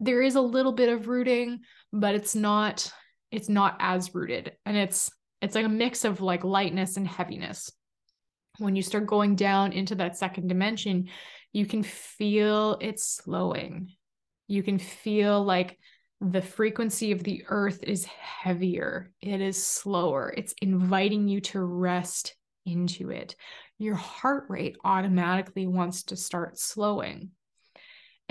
there 0.00 0.22
is 0.22 0.35
a 0.35 0.40
little 0.40 0.72
bit 0.72 0.88
of 0.88 1.09
rooting 1.09 1.61
but 1.92 2.14
it's 2.14 2.35
not 2.35 2.90
it's 3.30 3.48
not 3.48 3.76
as 3.80 4.14
rooted. 4.14 4.52
And 4.64 4.76
it's 4.76 5.11
it's 5.40 5.54
like 5.54 5.66
a 5.66 5.68
mix 5.68 6.04
of 6.04 6.20
like 6.20 6.44
lightness 6.44 6.96
and 6.96 7.07
heaviness. 7.07 7.70
When 8.59 8.76
you 8.76 8.83
start 8.83 9.07
going 9.07 9.35
down 9.35 9.72
into 9.72 9.96
that 9.96 10.16
second 10.16 10.48
dimension 10.48 11.09
you 11.52 11.66
can 11.66 11.83
feel 11.83 12.76
it 12.80 12.98
slowing. 13.00 13.92
You 14.48 14.62
can 14.62 14.78
feel 14.78 15.42
like 15.42 15.78
the 16.20 16.42
frequency 16.42 17.12
of 17.12 17.22
the 17.22 17.44
earth 17.48 17.83
is 17.83 18.04
heavier, 18.04 19.12
it 19.20 19.40
is 19.40 19.64
slower, 19.64 20.35
it's 20.37 20.54
inviting 20.61 21.28
you 21.28 21.40
to 21.42 21.61
rest 21.61 22.35
into 22.66 23.11
it. 23.11 23.37
Your 23.78 23.94
heart 23.94 24.46
rate 24.48 24.76
automatically 24.85 25.66
wants 25.66 26.04
to 26.04 26.16
start 26.16 26.59
slowing. 26.59 27.30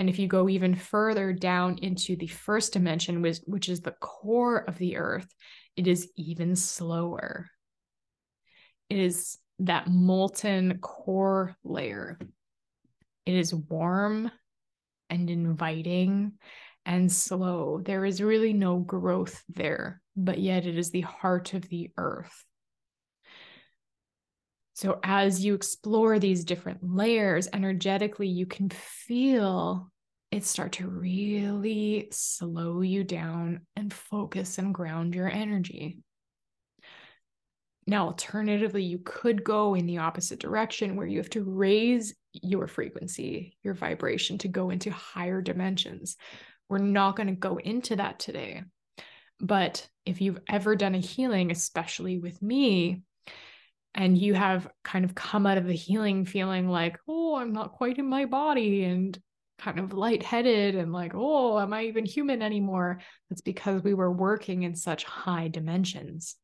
And 0.04 0.10
if 0.10 0.18
you 0.18 0.28
go 0.28 0.50
even 0.50 0.74
further 0.74 1.32
down 1.32 1.78
into 1.78 2.14
the 2.14 2.26
first 2.26 2.74
dimension, 2.74 3.22
which, 3.22 3.38
which 3.46 3.70
is 3.70 3.80
the 3.80 3.96
core 4.02 4.58
of 4.58 4.76
the 4.76 4.98
earth, 4.98 5.26
it 5.78 5.86
is 5.86 6.10
even 6.18 6.56
slower. 6.56 7.48
It 8.90 8.98
is 8.98 9.38
that 9.60 9.88
molten 9.88 10.76
core 10.82 11.56
layer. 11.64 12.18
It 13.24 13.34
is 13.34 13.54
warm 13.54 14.30
and 15.08 15.30
inviting 15.30 16.32
and 16.84 17.10
slow. 17.10 17.80
There 17.82 18.04
is 18.04 18.20
really 18.20 18.52
no 18.52 18.80
growth 18.80 19.42
there, 19.48 20.02
but 20.14 20.38
yet 20.38 20.66
it 20.66 20.76
is 20.76 20.90
the 20.90 21.00
heart 21.00 21.54
of 21.54 21.66
the 21.70 21.92
earth. 21.96 22.44
So, 24.74 25.00
as 25.02 25.42
you 25.42 25.54
explore 25.54 26.18
these 26.18 26.44
different 26.44 26.80
layers 26.82 27.48
energetically, 27.54 28.28
you 28.28 28.44
can 28.44 28.68
feel 28.68 29.90
it 30.34 30.44
start 30.44 30.72
to 30.72 30.88
really 30.88 32.08
slow 32.10 32.80
you 32.80 33.04
down 33.04 33.60
and 33.76 33.92
focus 33.92 34.58
and 34.58 34.74
ground 34.74 35.14
your 35.14 35.30
energy. 35.30 35.98
Now, 37.86 38.06
alternatively, 38.06 38.82
you 38.82 38.98
could 39.04 39.44
go 39.44 39.74
in 39.74 39.86
the 39.86 39.98
opposite 39.98 40.40
direction 40.40 40.96
where 40.96 41.06
you 41.06 41.18
have 41.18 41.30
to 41.30 41.44
raise 41.44 42.14
your 42.32 42.66
frequency, 42.66 43.56
your 43.62 43.74
vibration 43.74 44.38
to 44.38 44.48
go 44.48 44.70
into 44.70 44.90
higher 44.90 45.40
dimensions, 45.40 46.16
we're 46.68 46.78
not 46.78 47.14
going 47.14 47.28
to 47.28 47.34
go 47.34 47.58
into 47.58 47.96
that 47.96 48.18
today. 48.18 48.62
But 49.38 49.86
if 50.06 50.20
you've 50.20 50.40
ever 50.48 50.74
done 50.74 50.94
a 50.94 50.98
healing, 50.98 51.50
especially 51.50 52.18
with 52.18 52.40
me, 52.40 53.02
and 53.94 54.18
you 54.18 54.34
have 54.34 54.66
kind 54.82 55.04
of 55.04 55.14
come 55.14 55.46
out 55.46 55.58
of 55.58 55.66
the 55.66 55.74
healing 55.74 56.24
feeling 56.24 56.68
like, 56.68 56.98
oh, 57.06 57.36
I'm 57.36 57.52
not 57.52 57.72
quite 57.72 57.98
in 57.98 58.08
my 58.08 58.24
body 58.24 58.82
and 58.84 59.16
kind 59.58 59.78
of 59.78 59.92
lightheaded 59.92 60.74
and 60.74 60.92
like, 60.92 61.12
oh, 61.14 61.58
am 61.58 61.72
I 61.72 61.84
even 61.84 62.04
human 62.04 62.42
anymore? 62.42 63.00
That's 63.30 63.40
because 63.40 63.82
we 63.82 63.94
were 63.94 64.12
working 64.12 64.62
in 64.62 64.74
such 64.74 65.04
high 65.04 65.48
dimensions. 65.48 66.36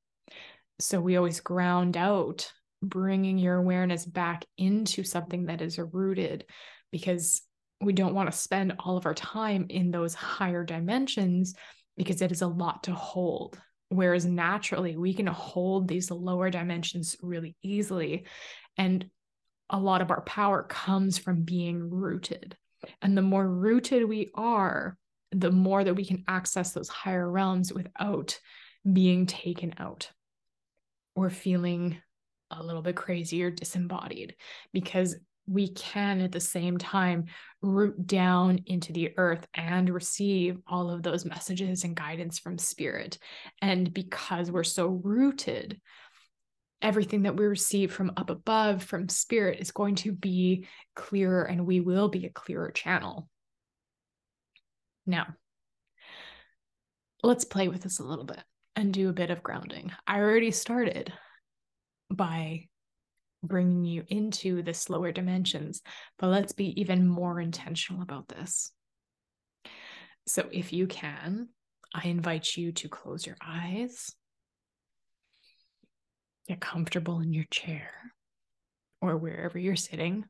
So 0.79 1.01
we 1.01 1.16
always 1.16 1.40
ground 1.40 1.96
out, 1.96 2.51
bringing 2.83 3.38
your 3.38 3.57
awareness 3.57 4.07
back 4.07 4.44
into 4.57 5.05
something 5.05 5.46
that 5.46 5.61
is 5.61 5.79
rooted 5.79 6.46
because 6.90 7.42
we 7.81 7.92
don't 7.92 8.14
want 8.14 8.31
to 8.31 8.38
spend 8.38 8.75
all 8.79 8.96
of 8.96 9.07
our 9.07 9.14
time 9.14 9.66
in 9.68 9.90
those 9.90 10.14
higher 10.14 10.64
dimensions 10.64 11.55
because 11.96 12.23
it 12.23 12.33
is 12.33 12.42
a 12.42 12.46
lot 12.46 12.85
to 12.85 12.92
hold. 12.92 13.61
Whereas 13.90 14.25
naturally, 14.25 14.96
we 14.96 15.14
can 15.14 15.27
hold 15.27 15.88
these 15.88 16.11
lower 16.11 16.49
dimensions 16.49 17.16
really 17.20 17.57
easily. 17.62 18.27
And 18.77 19.11
a 19.68 19.79
lot 19.79 20.01
of 20.01 20.11
our 20.11 20.23
power 20.23 20.62
comes 20.62 21.18
from 21.18 21.42
being 21.42 21.90
rooted. 21.90 22.57
And 23.03 23.16
the 23.16 23.23
more 23.23 23.47
rooted 23.47 24.09
we 24.09 24.31
are, 24.35 24.97
the 25.33 25.51
more 25.51 25.85
that 25.85 25.95
we 25.95 26.05
can 26.05 26.25
access 26.27 26.73
those 26.73 26.88
higher 26.88 27.31
realms 27.31 27.73
without 27.73 28.38
being 28.90 29.27
taken 29.27 29.75
out 29.79 30.11
or 31.14 31.31
feeling 31.31 31.99
a 32.51 32.62
little 32.62 32.83
bit 32.83 32.97
crazy 32.97 33.43
or 33.43 33.51
disembodied 33.51 34.35
because 34.73 35.16
we 35.47 35.69
can 35.69 36.21
at 36.21 36.33
the 36.33 36.40
same 36.40 36.79
time 36.79 37.27
root 37.61 38.07
down 38.07 38.61
into 38.66 38.93
the 38.93 39.12
earth 39.16 39.47
and 39.55 39.90
receive 39.90 40.59
all 40.66 40.90
of 40.90 41.03
those 41.03 41.25
messages 41.25 41.85
and 41.85 41.97
guidance 41.97 42.38
from 42.38 42.57
spirit. 42.57 43.19
And 43.61 43.93
because 43.93 44.51
we're 44.51 44.62
so 44.64 44.87
rooted, 44.87 45.81
everything 46.83 47.23
that 47.23 47.37
we 47.37 47.47
receive 47.47 47.93
from 47.93 48.12
up 48.16 48.31
above, 48.31 48.83
from 48.83 49.09
spirit, 49.09 49.61
is 49.61 49.71
going 49.71 49.97
to 49.97 50.12
be 50.12 50.66
clearer 50.95 51.43
and 51.45 51.66
we 51.66 51.81
will 51.81 52.09
be 52.09 52.27
a 52.27 52.31
clearer 52.31 52.71
channel. 52.71 53.29
Now, 55.07 55.27
let's 57.23 57.45
play 57.45 57.69
with 57.69 57.83
this 57.83 57.99
a 57.99 58.05
little 58.05 58.25
bit 58.25 58.43
and 58.77 58.93
do 58.93 59.09
a 59.09 59.14
bit 59.14 59.31
of 59.31 59.43
grounding. 59.43 59.93
I 60.07 60.21
already 60.21 60.51
started 60.51 61.12
by 62.11 62.69
bringing 63.43 63.85
you 63.85 64.05
into 64.09 64.62
the 64.62 64.75
slower 64.75 65.12
dimensions, 65.12 65.83
but 66.19 66.29
let's 66.29 66.53
be 66.53 66.81
even 66.81 67.07
more 67.07 67.40
intentional 67.40 68.03
about 68.03 68.29
this. 68.29 68.73
So, 70.27 70.49
if 70.53 70.73
you 70.73 70.87
can, 70.87 71.49
I 71.95 72.07
invite 72.07 72.57
you 72.57 72.73
to 72.73 72.88
close 72.88 73.27
your 73.27 73.37
eyes, 73.45 74.12
get 76.50 76.60
comfortable 76.60 77.20
in 77.20 77.32
your 77.32 77.44
chair 77.44 77.92
or 79.00 79.16
wherever 79.16 79.56
you're 79.56 79.76
sitting. 79.76 80.24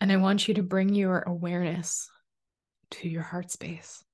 And 0.00 0.12
I 0.12 0.16
want 0.18 0.46
you 0.46 0.54
to 0.54 0.62
bring 0.62 0.94
your 0.94 1.18
awareness 1.22 2.08
to 2.92 3.08
your 3.08 3.24
heart 3.24 3.50
space. 3.50 4.04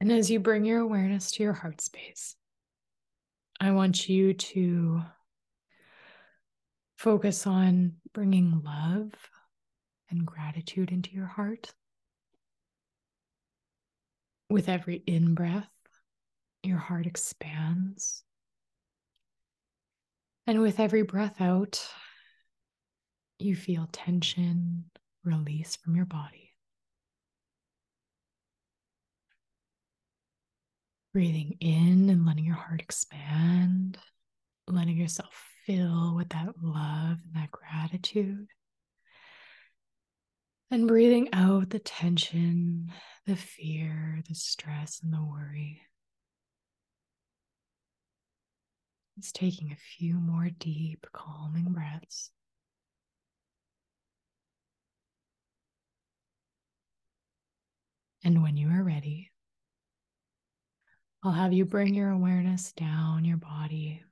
And 0.00 0.12
as 0.12 0.30
you 0.30 0.38
bring 0.38 0.64
your 0.64 0.78
awareness 0.78 1.32
to 1.32 1.42
your 1.42 1.54
heart 1.54 1.80
space, 1.80 2.36
I 3.60 3.72
want 3.72 4.08
you 4.08 4.32
to 4.32 5.02
focus 6.98 7.48
on 7.48 7.94
bringing 8.14 8.62
love 8.64 9.10
and 10.08 10.24
gratitude 10.24 10.92
into 10.92 11.10
your 11.10 11.26
heart. 11.26 11.72
With 14.48 14.68
every 14.68 15.02
in 15.04 15.34
breath, 15.34 15.68
your 16.62 16.78
heart 16.78 17.06
expands. 17.06 18.22
And 20.46 20.60
with 20.60 20.80
every 20.80 21.02
breath 21.02 21.40
out, 21.40 21.86
you 23.38 23.54
feel 23.54 23.88
tension 23.92 24.84
release 25.24 25.76
from 25.76 25.94
your 25.94 26.06
body. 26.06 26.54
Breathing 31.12 31.56
in 31.60 32.10
and 32.10 32.26
letting 32.26 32.44
your 32.44 32.54
heart 32.54 32.80
expand, 32.80 33.98
letting 34.66 34.96
yourself 34.96 35.44
fill 35.66 36.14
with 36.16 36.30
that 36.30 36.54
love 36.62 37.18
and 37.24 37.34
that 37.34 37.50
gratitude. 37.50 38.48
And 40.70 40.86
breathing 40.86 41.28
out 41.32 41.70
the 41.70 41.78
tension, 41.78 42.92
the 43.26 43.36
fear, 43.36 44.22
the 44.28 44.34
stress, 44.34 45.00
and 45.02 45.12
the 45.12 45.22
worry. 45.22 45.82
Just 49.20 49.34
taking 49.34 49.72
a 49.72 49.76
few 49.76 50.14
more 50.14 50.48
deep, 50.58 51.06
calming 51.12 51.72
breaths. 51.72 52.30
And 58.24 58.42
when 58.42 58.56
you 58.56 58.68
are 58.68 58.82
ready, 58.82 59.30
I'll 61.22 61.32
have 61.32 61.52
you 61.52 61.64
bring 61.64 61.94
your 61.94 62.10
awareness 62.10 62.72
down 62.72 63.24
your 63.24 63.38
body, 63.38 64.02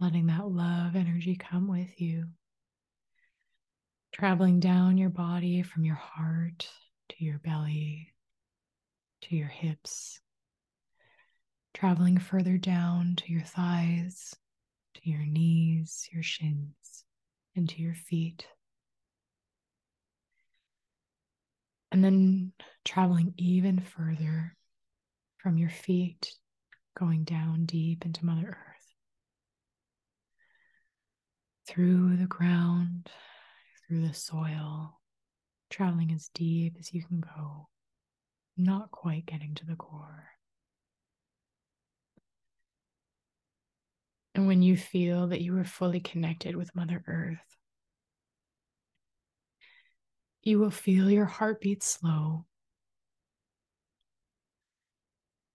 letting 0.00 0.26
that 0.26 0.48
love 0.48 0.96
energy 0.96 1.36
come 1.36 1.68
with 1.68 2.00
you, 2.00 2.26
traveling 4.12 4.60
down 4.60 4.96
your 4.96 5.10
body 5.10 5.62
from 5.62 5.84
your 5.84 5.96
heart 5.96 6.68
to 7.10 7.24
your 7.24 7.38
belly 7.38 8.14
to 9.22 9.36
your 9.36 9.48
hips, 9.48 10.20
traveling 11.78 12.18
further 12.18 12.58
down 12.58 13.14
to 13.14 13.32
your 13.32 13.42
thighs, 13.42 14.34
to 14.94 15.00
your 15.08 15.24
knees, 15.24 16.08
your 16.12 16.24
shins, 16.24 17.04
and 17.54 17.68
to 17.68 17.80
your 17.80 17.94
feet. 17.94 18.48
And 21.92 22.02
then 22.02 22.52
traveling 22.84 23.32
even 23.36 23.78
further 23.78 24.56
from 25.36 25.56
your 25.56 25.70
feet, 25.70 26.32
going 26.98 27.22
down 27.22 27.64
deep 27.64 28.04
into 28.04 28.26
Mother 28.26 28.48
Earth, 28.48 28.94
through 31.68 32.16
the 32.16 32.26
ground, 32.26 33.08
through 33.86 34.04
the 34.04 34.14
soil, 34.14 34.98
traveling 35.70 36.10
as 36.10 36.28
deep 36.34 36.74
as 36.80 36.92
you 36.92 37.04
can 37.04 37.20
go, 37.20 37.68
not 38.56 38.90
quite 38.90 39.26
getting 39.26 39.54
to 39.54 39.64
the 39.64 39.76
core. 39.76 40.30
And 44.34 44.46
when 44.46 44.62
you 44.62 44.76
feel 44.76 45.28
that 45.28 45.40
you 45.40 45.56
are 45.58 45.64
fully 45.64 46.00
connected 46.00 46.54
with 46.54 46.74
Mother 46.74 47.02
Earth, 47.06 47.56
you 50.42 50.58
will 50.58 50.70
feel 50.70 51.10
your 51.10 51.24
heartbeat 51.24 51.82
slow. 51.82 52.46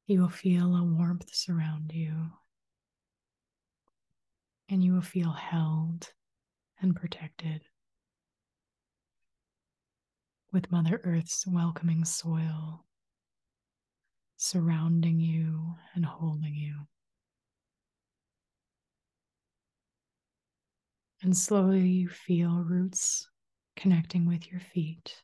You 0.05 0.21
will 0.21 0.29
feel 0.29 0.75
a 0.75 0.83
warmth 0.83 1.33
surround 1.33 1.91
you. 1.93 2.31
And 4.69 4.83
you 4.83 4.93
will 4.93 5.01
feel 5.01 5.31
held 5.31 6.11
and 6.81 6.95
protected 6.95 7.63
with 10.51 10.71
Mother 10.71 11.01
Earth's 11.03 11.47
welcoming 11.47 12.05
soil 12.05 12.85
surrounding 14.37 15.19
you 15.19 15.75
and 15.95 16.05
holding 16.05 16.53
you. 16.53 16.75
And 21.23 21.37
slowly 21.37 21.87
you 21.87 22.09
feel 22.09 22.65
roots 22.67 23.29
connecting 23.77 24.25
with 24.25 24.51
your 24.51 24.59
feet. 24.59 25.23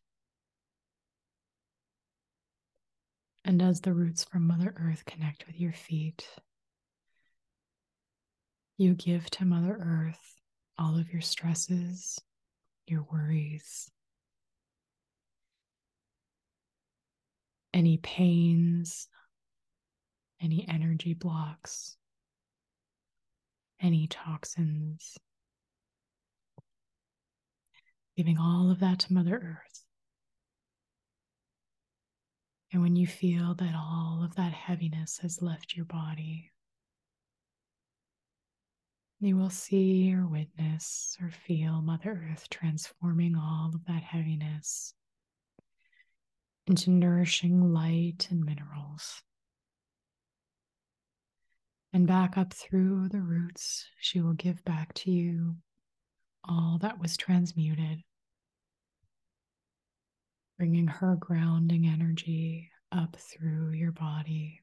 And 3.44 3.62
as 3.62 3.82
the 3.82 3.94
roots 3.94 4.24
from 4.24 4.48
Mother 4.48 4.74
Earth 4.78 5.04
connect 5.04 5.46
with 5.46 5.60
your 5.60 5.74
feet, 5.74 6.26
you 8.78 8.94
give 8.94 9.30
to 9.32 9.46
Mother 9.46 9.78
Earth 9.78 10.36
all 10.78 10.98
of 10.98 11.12
your 11.12 11.22
stresses, 11.22 12.18
your 12.88 13.06
worries, 13.12 13.92
any 17.74 17.98
pains, 17.98 19.10
any 20.42 20.66
energy 20.70 21.14
blocks, 21.14 21.98
any 23.82 24.08
toxins 24.08 25.18
giving 28.20 28.38
all 28.38 28.70
of 28.70 28.82
that 28.82 29.00
to 29.00 29.14
Mother 29.14 29.36
Earth. 29.36 29.86
And 32.74 32.82
when 32.82 32.98
you 32.98 33.08
feel 33.08 33.56
that 33.56 33.74
all 33.74 34.22
of 34.26 34.36
that 34.36 34.52
heaviness 34.52 35.20
has 35.20 35.42
left 35.42 35.78
your 35.78 35.86
body, 35.86 36.52
you 39.22 39.38
will 39.38 39.50
see 39.50 40.14
or 40.14 40.28
witness 40.28 41.16
or 41.22 41.32
feel 41.32 41.82
Mother 41.82 42.30
Earth 42.30 42.50
transforming 42.50 43.38
all 43.38 43.72
of 43.74 43.86
that 43.86 44.04
heaviness 44.04 44.94
into 46.68 46.90
nourishing 46.90 47.72
light 47.72 48.28
and 48.30 48.44
minerals. 48.44 49.24
And 51.94 52.06
back 52.06 52.38
up 52.38 52.54
through 52.54 53.08
the 53.08 53.22
roots, 53.22 53.86
she 54.02 54.20
will 54.20 54.34
give 54.34 54.62
back 54.66 54.94
to 54.96 55.10
you 55.10 55.56
all 56.44 56.80
that 56.82 57.00
was 57.00 57.16
transmuted 57.16 58.04
bringing 60.60 60.88
her 60.88 61.16
grounding 61.16 61.88
energy 61.88 62.70
up 62.92 63.16
through 63.16 63.72
your 63.72 63.94
body, 63.94 64.62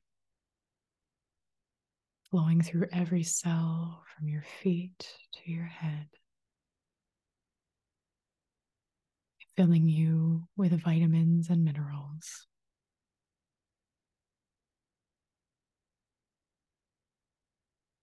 flowing 2.30 2.60
through 2.60 2.86
every 2.92 3.22
cell 3.22 4.02
from 4.14 4.28
your 4.28 4.44
feet 4.60 5.10
to 5.32 5.50
your 5.50 5.64
head, 5.64 6.06
filling 9.56 9.88
you 9.88 10.46
with 10.54 10.78
vitamins 10.82 11.48
and 11.48 11.64
minerals. 11.64 12.46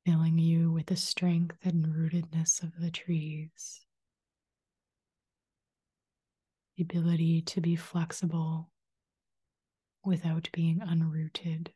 Filling 0.03 0.39
you 0.39 0.71
with 0.71 0.87
the 0.87 0.97
strength 0.97 1.57
and 1.63 1.85
rootedness 1.85 2.63
of 2.63 2.71
the 2.79 2.89
trees 2.89 3.85
the 6.75 6.83
ability 6.83 7.41
to 7.41 7.61
be 7.61 7.75
flexible 7.75 8.69
without 10.05 10.49
being 10.51 10.79
unrooted, 10.79 11.69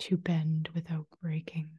to 0.00 0.16
bend 0.16 0.68
without 0.74 1.06
breaking. 1.22 1.78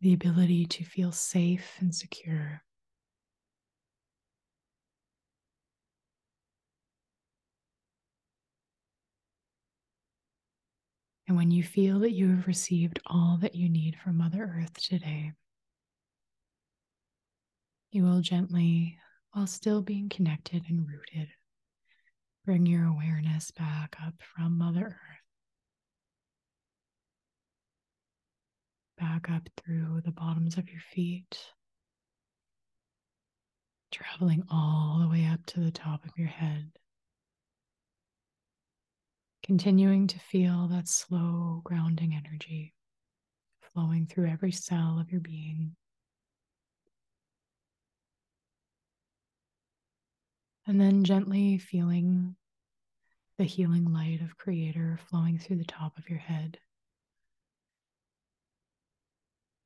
the 0.00 0.12
ability 0.12 0.66
to 0.66 0.84
feel 0.84 1.10
safe 1.10 1.78
and 1.80 1.94
secure. 1.94 2.62
And 11.26 11.36
when 11.36 11.50
you 11.50 11.64
feel 11.64 11.98
that 12.00 12.12
you 12.12 12.28
have 12.28 12.46
received 12.46 13.00
all 13.06 13.36
that 13.40 13.56
you 13.56 13.68
need 13.68 13.96
from 13.96 14.18
Mother 14.18 14.54
Earth 14.56 14.74
today, 14.74 15.32
you 17.96 18.04
will 18.04 18.20
gently, 18.20 18.98
while 19.32 19.46
still 19.46 19.80
being 19.80 20.10
connected 20.10 20.62
and 20.68 20.86
rooted, 20.86 21.28
bring 22.44 22.66
your 22.66 22.84
awareness 22.84 23.50
back 23.52 23.96
up 24.06 24.12
from 24.20 24.58
Mother 24.58 24.84
Earth, 24.84 25.24
back 28.98 29.30
up 29.30 29.48
through 29.56 30.02
the 30.04 30.12
bottoms 30.12 30.58
of 30.58 30.68
your 30.68 30.82
feet, 30.92 31.38
traveling 33.90 34.42
all 34.50 34.98
the 35.00 35.08
way 35.08 35.24
up 35.24 35.46
to 35.46 35.60
the 35.60 35.70
top 35.70 36.04
of 36.04 36.10
your 36.18 36.28
head. 36.28 36.70
Continuing 39.42 40.06
to 40.08 40.18
feel 40.18 40.68
that 40.68 40.86
slow 40.86 41.62
grounding 41.64 42.14
energy 42.14 42.74
flowing 43.72 44.06
through 44.06 44.28
every 44.28 44.52
cell 44.52 44.98
of 45.00 45.10
your 45.10 45.22
being. 45.22 45.74
And 50.66 50.80
then 50.80 51.04
gently 51.04 51.58
feeling 51.58 52.34
the 53.38 53.44
healing 53.44 53.92
light 53.92 54.20
of 54.20 54.36
Creator 54.36 54.98
flowing 55.08 55.38
through 55.38 55.58
the 55.58 55.64
top 55.64 55.96
of 55.96 56.08
your 56.08 56.18
head, 56.18 56.58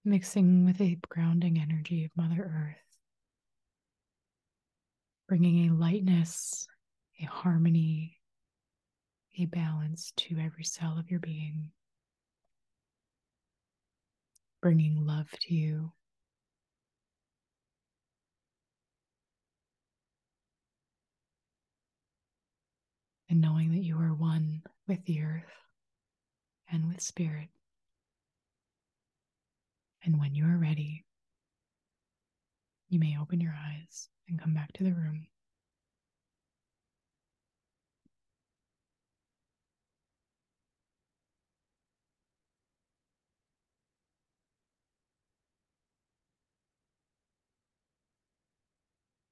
mixing 0.05 0.67
with 0.67 0.81
a 0.81 0.99
grounding 1.09 1.59
energy 1.59 2.05
of 2.05 2.11
Mother 2.17 2.43
Earth, 2.43 2.99
bringing 5.27 5.71
a 5.71 5.75
lightness, 5.75 6.67
a 7.21 7.25
harmony, 7.25 8.19
a 9.39 9.47
balance 9.47 10.13
to 10.17 10.39
every 10.39 10.65
cell 10.65 10.99
of 10.99 11.11
your 11.11 11.21
being, 11.21 11.71
bringing 14.61 15.07
love 15.07 15.31
to 15.31 15.55
you. 15.55 15.93
And 23.31 23.41
knowing 23.41 23.71
that 23.71 23.85
you 23.85 23.97
are 23.97 24.13
one 24.13 24.63
with 24.89 25.05
the 25.07 25.23
earth 25.23 25.45
and 26.71 26.89
with 26.89 27.01
spirit. 27.01 27.49
And 30.05 30.19
when 30.19 30.35
you 30.35 30.45
are 30.47 30.59
ready, 30.59 31.05
you 32.89 32.99
may 32.99 33.17
open 33.21 33.41
your 33.41 33.55
eyes 33.57 34.09
and 34.29 34.41
come 34.41 34.53
back 34.53 34.73
to 34.75 34.85
the 34.85 34.93
room. 34.93 35.29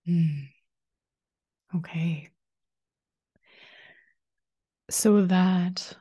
Mm. 0.06 0.48
Okay. 1.76 2.30
So 4.90 5.27
that 5.27 5.94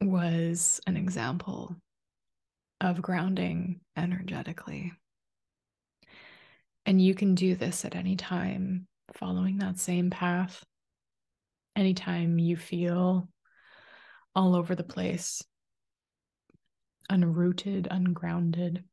was 0.00 0.80
an 0.86 0.96
example 0.96 1.76
of 2.80 3.00
grounding 3.00 3.80
energetically. 3.96 4.92
And 6.86 7.00
you 7.00 7.14
can 7.14 7.34
do 7.34 7.54
this 7.54 7.84
at 7.84 7.94
any 7.94 8.16
time 8.16 8.86
following 9.14 9.58
that 9.58 9.78
same 9.78 10.10
path. 10.10 10.64
Anytime 11.76 12.38
you 12.38 12.56
feel 12.56 13.28
all 14.34 14.54
over 14.56 14.74
the 14.74 14.82
place, 14.84 15.42
unrooted, 17.10 17.86
ungrounded, 17.90 18.84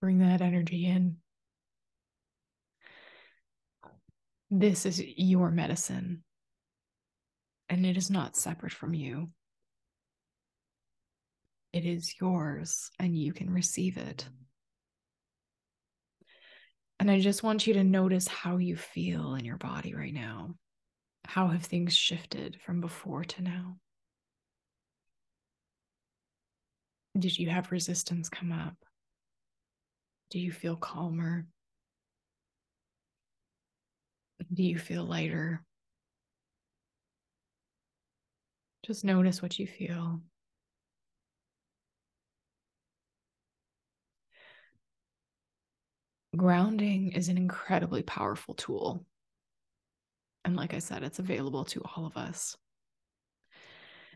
bring 0.00 0.18
that 0.18 0.40
energy 0.40 0.86
in. 0.86 1.16
This 4.56 4.86
is 4.86 5.02
your 5.16 5.50
medicine, 5.50 6.22
and 7.68 7.84
it 7.84 7.96
is 7.96 8.08
not 8.08 8.36
separate 8.36 8.70
from 8.72 8.94
you. 8.94 9.30
It 11.72 11.84
is 11.84 12.14
yours, 12.20 12.92
and 13.00 13.18
you 13.18 13.32
can 13.32 13.50
receive 13.50 13.96
it. 13.96 14.28
And 17.00 17.10
I 17.10 17.18
just 17.18 17.42
want 17.42 17.66
you 17.66 17.74
to 17.74 17.82
notice 17.82 18.28
how 18.28 18.58
you 18.58 18.76
feel 18.76 19.34
in 19.34 19.44
your 19.44 19.56
body 19.56 19.92
right 19.92 20.14
now. 20.14 20.54
How 21.24 21.48
have 21.48 21.64
things 21.64 21.96
shifted 21.96 22.60
from 22.64 22.80
before 22.80 23.24
to 23.24 23.42
now? 23.42 23.78
Did 27.18 27.36
you 27.36 27.50
have 27.50 27.72
resistance 27.72 28.28
come 28.28 28.52
up? 28.52 28.76
Do 30.30 30.38
you 30.38 30.52
feel 30.52 30.76
calmer? 30.76 31.48
Do 34.52 34.62
you 34.62 34.78
feel 34.78 35.04
lighter? 35.04 35.62
Just 38.84 39.04
notice 39.04 39.40
what 39.40 39.58
you 39.58 39.66
feel. 39.66 40.20
Grounding 46.36 47.12
is 47.12 47.28
an 47.28 47.36
incredibly 47.38 48.02
powerful 48.02 48.54
tool. 48.54 49.06
And 50.44 50.56
like 50.56 50.74
I 50.74 50.80
said, 50.80 51.02
it's 51.02 51.18
available 51.18 51.64
to 51.66 51.80
all 51.80 52.04
of 52.04 52.16
us. 52.16 52.56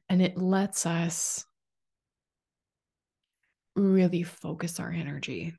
And 0.09 0.21
it 0.21 0.37
lets 0.37 0.85
us 0.85 1.45
really 3.77 4.23
focus 4.23 4.81
our 4.81 4.91
energy 4.91 5.55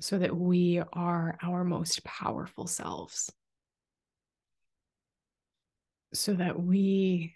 so 0.00 0.18
that 0.18 0.36
we 0.36 0.82
are 0.92 1.36
our 1.42 1.64
most 1.64 2.04
powerful 2.04 2.66
selves, 2.66 3.30
so 6.14 6.34
that 6.34 6.60
we 6.60 7.34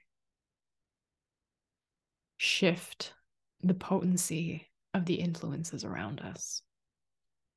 shift 2.36 3.12
the 3.62 3.74
potency 3.74 4.68
of 4.94 5.04
the 5.06 5.14
influences 5.14 5.84
around 5.84 6.20
us, 6.20 6.62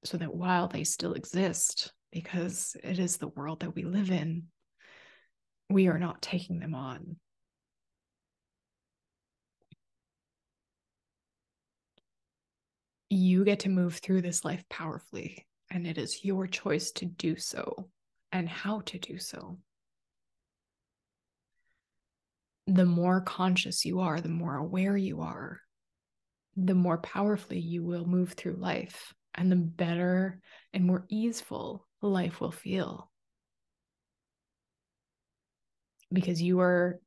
so 0.03 0.17
that 0.17 0.33
while 0.33 0.67
they 0.67 0.83
still 0.83 1.13
exist, 1.13 1.91
because 2.11 2.75
it 2.83 2.99
is 2.99 3.17
the 3.17 3.27
world 3.27 3.59
that 3.61 3.75
we 3.75 3.83
live 3.83 4.11
in, 4.11 4.43
we 5.69 5.87
are 5.87 5.99
not 5.99 6.21
taking 6.21 6.59
them 6.59 6.75
on. 6.75 7.17
You 13.15 13.45
get 13.45 13.61
to 13.61 13.69
move 13.69 13.95
through 13.95 14.21
this 14.21 14.43
life 14.43 14.63
powerfully, 14.69 15.47
and 15.71 15.87
it 15.87 15.97
is 15.97 16.23
your 16.23 16.47
choice 16.47 16.91
to 16.91 17.05
do 17.05 17.37
so 17.37 17.89
and 18.31 18.47
how 18.47 18.81
to 18.81 18.99
do 18.99 19.17
so. 19.17 19.57
The 22.67 22.85
more 22.85 23.21
conscious 23.21 23.85
you 23.85 24.01
are, 24.01 24.19
the 24.19 24.29
more 24.29 24.55
aware 24.55 24.97
you 24.97 25.21
are, 25.21 25.61
the 26.57 26.75
more 26.75 26.97
powerfully 26.97 27.59
you 27.59 27.83
will 27.83 28.05
move 28.05 28.33
through 28.33 28.57
life, 28.57 29.13
and 29.33 29.51
the 29.51 29.55
better 29.55 30.39
and 30.73 30.85
more 30.85 31.05
easeful 31.09 31.87
life 32.01 32.41
will 32.41 32.51
feel. 32.51 33.11
Because 36.11 36.41
you 36.41 36.59
are 36.59 36.99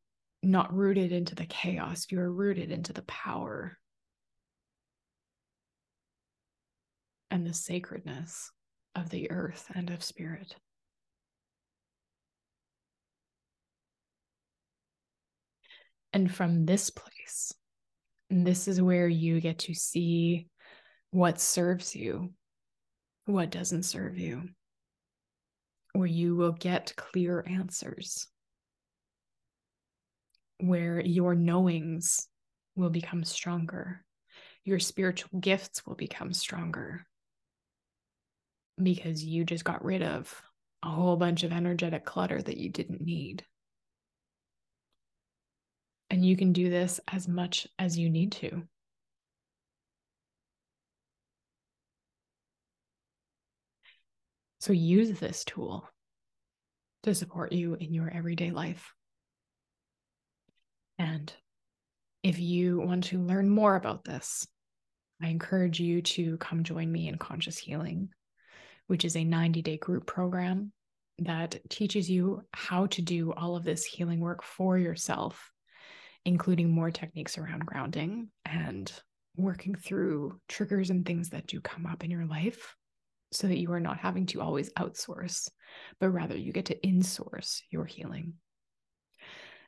not 0.43 0.75
rooted 0.75 1.13
into 1.13 1.35
the 1.35 1.47
chaos, 1.47 2.07
you 2.11 2.21
are 2.21 2.33
rooted 2.33 2.71
into 2.71 2.93
the 2.93 3.03
power 3.03 3.79
and 7.31 7.47
the 7.47 7.55
sacredness 7.55 8.51
of 8.95 9.11
the 9.11 9.31
earth 9.31 9.67
and 9.75 9.91
of 9.91 10.03
spirit. 10.03 10.55
And 16.13 16.35
from 16.35 16.65
this 16.65 16.91
place, 16.91 17.53
this 18.31 18.67
is 18.67 18.81
where 18.81 19.09
you 19.09 19.41
get 19.41 19.61
to 19.61 19.75
see 19.75 20.49
what 21.11 21.41
serves 21.41 21.95
you, 21.95 22.33
what 23.27 23.51
doesn't 23.51 23.85
serve 23.85 24.19
you, 24.19 24.45
where 25.93 26.07
you 26.07 26.35
will 26.35 26.53
get 26.53 26.95
clear 26.97 27.45
answers, 27.47 28.27
where 30.59 31.01
your 31.01 31.35
knowings 31.35 32.27
will 32.75 32.91
become 32.91 33.25
stronger, 33.25 34.05
your 34.65 34.79
spiritual 34.79 35.41
gifts 35.41 35.87
will 35.87 35.95
become 35.95 36.33
stronger, 36.33 37.05
because 38.83 39.25
you 39.25 39.45
just 39.45 39.65
got 39.65 39.85
rid 39.85 40.03
of 40.03 40.43
a 40.83 40.89
whole 40.89 41.17
bunch 41.17 41.43
of 41.43 41.53
energetic 41.53 42.05
clutter 42.05 42.41
that 42.41 42.57
you 42.57 42.71
didn't 42.71 43.01
need. 43.01 43.45
And 46.11 46.25
you 46.25 46.37
can 46.37 46.53
do 46.53 46.71
this 46.71 47.01
as 47.09 47.29
much 47.29 47.67
as 47.79 47.99
you 47.99 48.09
need 48.09 48.33
to. 48.33 48.63
So 54.61 54.73
use 54.73 55.19
this 55.19 55.45
tool 55.45 55.89
to 57.05 57.15
support 57.15 57.53
you 57.53 57.75
in 57.75 57.95
your 57.95 58.11
everyday 58.11 58.51
life. 58.51 58.93
And 60.99 61.33
if 62.23 62.39
you 62.39 62.81
want 62.81 63.05
to 63.05 63.21
learn 63.21 63.49
more 63.49 63.77
about 63.77 64.05
this, 64.05 64.47
I 65.23 65.29
encourage 65.29 65.79
you 65.79 66.03
to 66.03 66.37
come 66.39 66.65
join 66.65 66.91
me 66.91 67.09
in 67.09 67.19
Conscious 67.19 67.57
Healing, 67.59 68.09
which 68.89 69.05
is 69.05 69.17
a 69.17 69.25
90 69.25 69.63
day 69.63 69.77
group 69.77 70.07
program 70.07 70.73
that 71.21 71.57
teaches 71.69 72.11
you 72.11 72.43
how 72.53 72.87
to 72.87 73.03
do 73.03 73.33
all 73.33 73.57
of 73.57 73.65
this 73.65 73.85
healing 73.85 74.21
work 74.21 74.43
for 74.43 74.77
yourself, 74.77 75.51
including 76.25 76.71
more 76.71 76.91
techniques 76.91 77.39
around 77.39 77.67
grounding 77.67 78.29
and 78.45 78.93
working 79.37 79.75
through 79.75 80.41
triggers 80.49 80.91
and 80.91 81.07
things 81.07 81.31
that 81.31 81.47
do 81.47 81.61
come 81.61 81.87
up 81.87 82.05
in 82.05 82.11
your 82.11 82.27
life 82.27 82.77
so 83.31 83.47
that 83.47 83.59
you 83.59 83.73
are 83.73 83.81
not 83.81 83.99
having 83.99 84.27
to 84.27 84.41
always 84.41 84.73
outsource, 84.75 85.49
but 86.01 86.11
rather 86.11 86.37
you 86.37 86.53
get 86.53 86.67
to 86.67 86.81
insource 86.81 87.61
your 87.71 87.85
healing. 87.85 88.35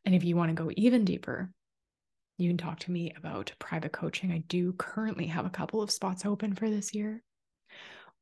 And 0.05 0.15
if 0.15 0.25
you 0.25 0.35
want 0.35 0.49
to 0.49 0.63
go 0.63 0.71
even 0.77 1.05
deeper, 1.05 1.51
you 2.39 2.49
can 2.49 2.57
talk 2.57 2.79
to 2.81 2.91
me 2.91 3.13
about 3.17 3.53
private 3.59 3.93
coaching. 3.93 4.33
I 4.33 4.39
do 4.49 4.73
currently 4.73 5.27
have 5.27 5.45
a 5.45 5.51
couple 5.51 5.83
of 5.83 5.91
spots 5.91 6.25
open 6.25 6.55
for 6.55 6.71
this 6.71 6.95
year. 6.95 7.23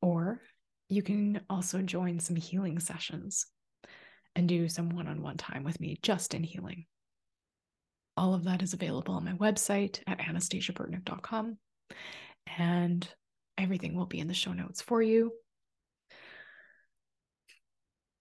Or 0.03 0.41
you 0.89 1.03
can 1.03 1.41
also 1.51 1.83
join 1.83 2.19
some 2.19 2.37
healing 2.37 2.79
sessions 2.79 3.47
and 4.35 4.49
do 4.49 4.69
some 4.69 4.91
one 4.91 5.07
on 5.07 5.23
one 5.23 5.37
time 5.37 5.65
with 5.65 5.81
me 5.81 5.99
just 6.03 6.35
in 6.35 6.43
healing. 6.43 6.87
All 8.17 8.35
of 8.35 8.45
that 8.45 8.63
is 8.63 8.73
available 8.73 9.15
on 9.15 9.25
my 9.25 9.33
website 9.33 10.01
at 10.07 10.19
anastasiaburtnick.com. 10.19 11.59
And 12.57 13.09
everything 13.59 13.95
will 13.95 14.07
be 14.07 14.21
in 14.21 14.29
the 14.29 14.35
show 14.35 14.53
notes 14.53 14.81
for 14.81 15.03
you. 15.03 15.33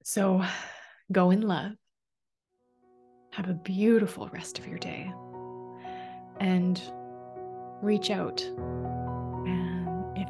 So 0.03 0.43
go 1.11 1.31
in 1.31 1.41
love. 1.41 1.73
Have 3.33 3.49
a 3.49 3.53
beautiful 3.53 4.29
rest 4.29 4.57
of 4.59 4.67
your 4.67 4.79
day 4.79 5.11
and 6.39 6.81
reach 7.81 8.09
out 8.09 8.43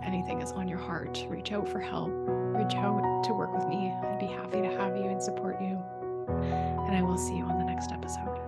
anything 0.08 0.42
is 0.42 0.54
on 0.54 0.68
your 0.68 0.80
heart, 0.80 1.26
reach 1.30 1.52
out 1.52 1.68
for 1.68 1.80
help, 1.80 2.10
reach 2.10 2.76
out 2.76 3.24
to 3.26 3.34
work 3.34 3.54
with 3.54 3.68
me. 3.68 3.94
I'd 4.04 4.20
be 4.20 4.28
happy 4.28 4.62
to 4.62 4.78
have 4.78 4.96
you 4.96 5.10
and 5.10 5.22
support 5.22 5.62
you. 5.62 5.84
And 6.28 6.96
I 6.96 7.02
will 7.02 7.18
see 7.18 7.36
you 7.36 7.44
on 7.44 7.60
the 7.60 7.66
next 7.66 7.92
episode. 7.92 8.47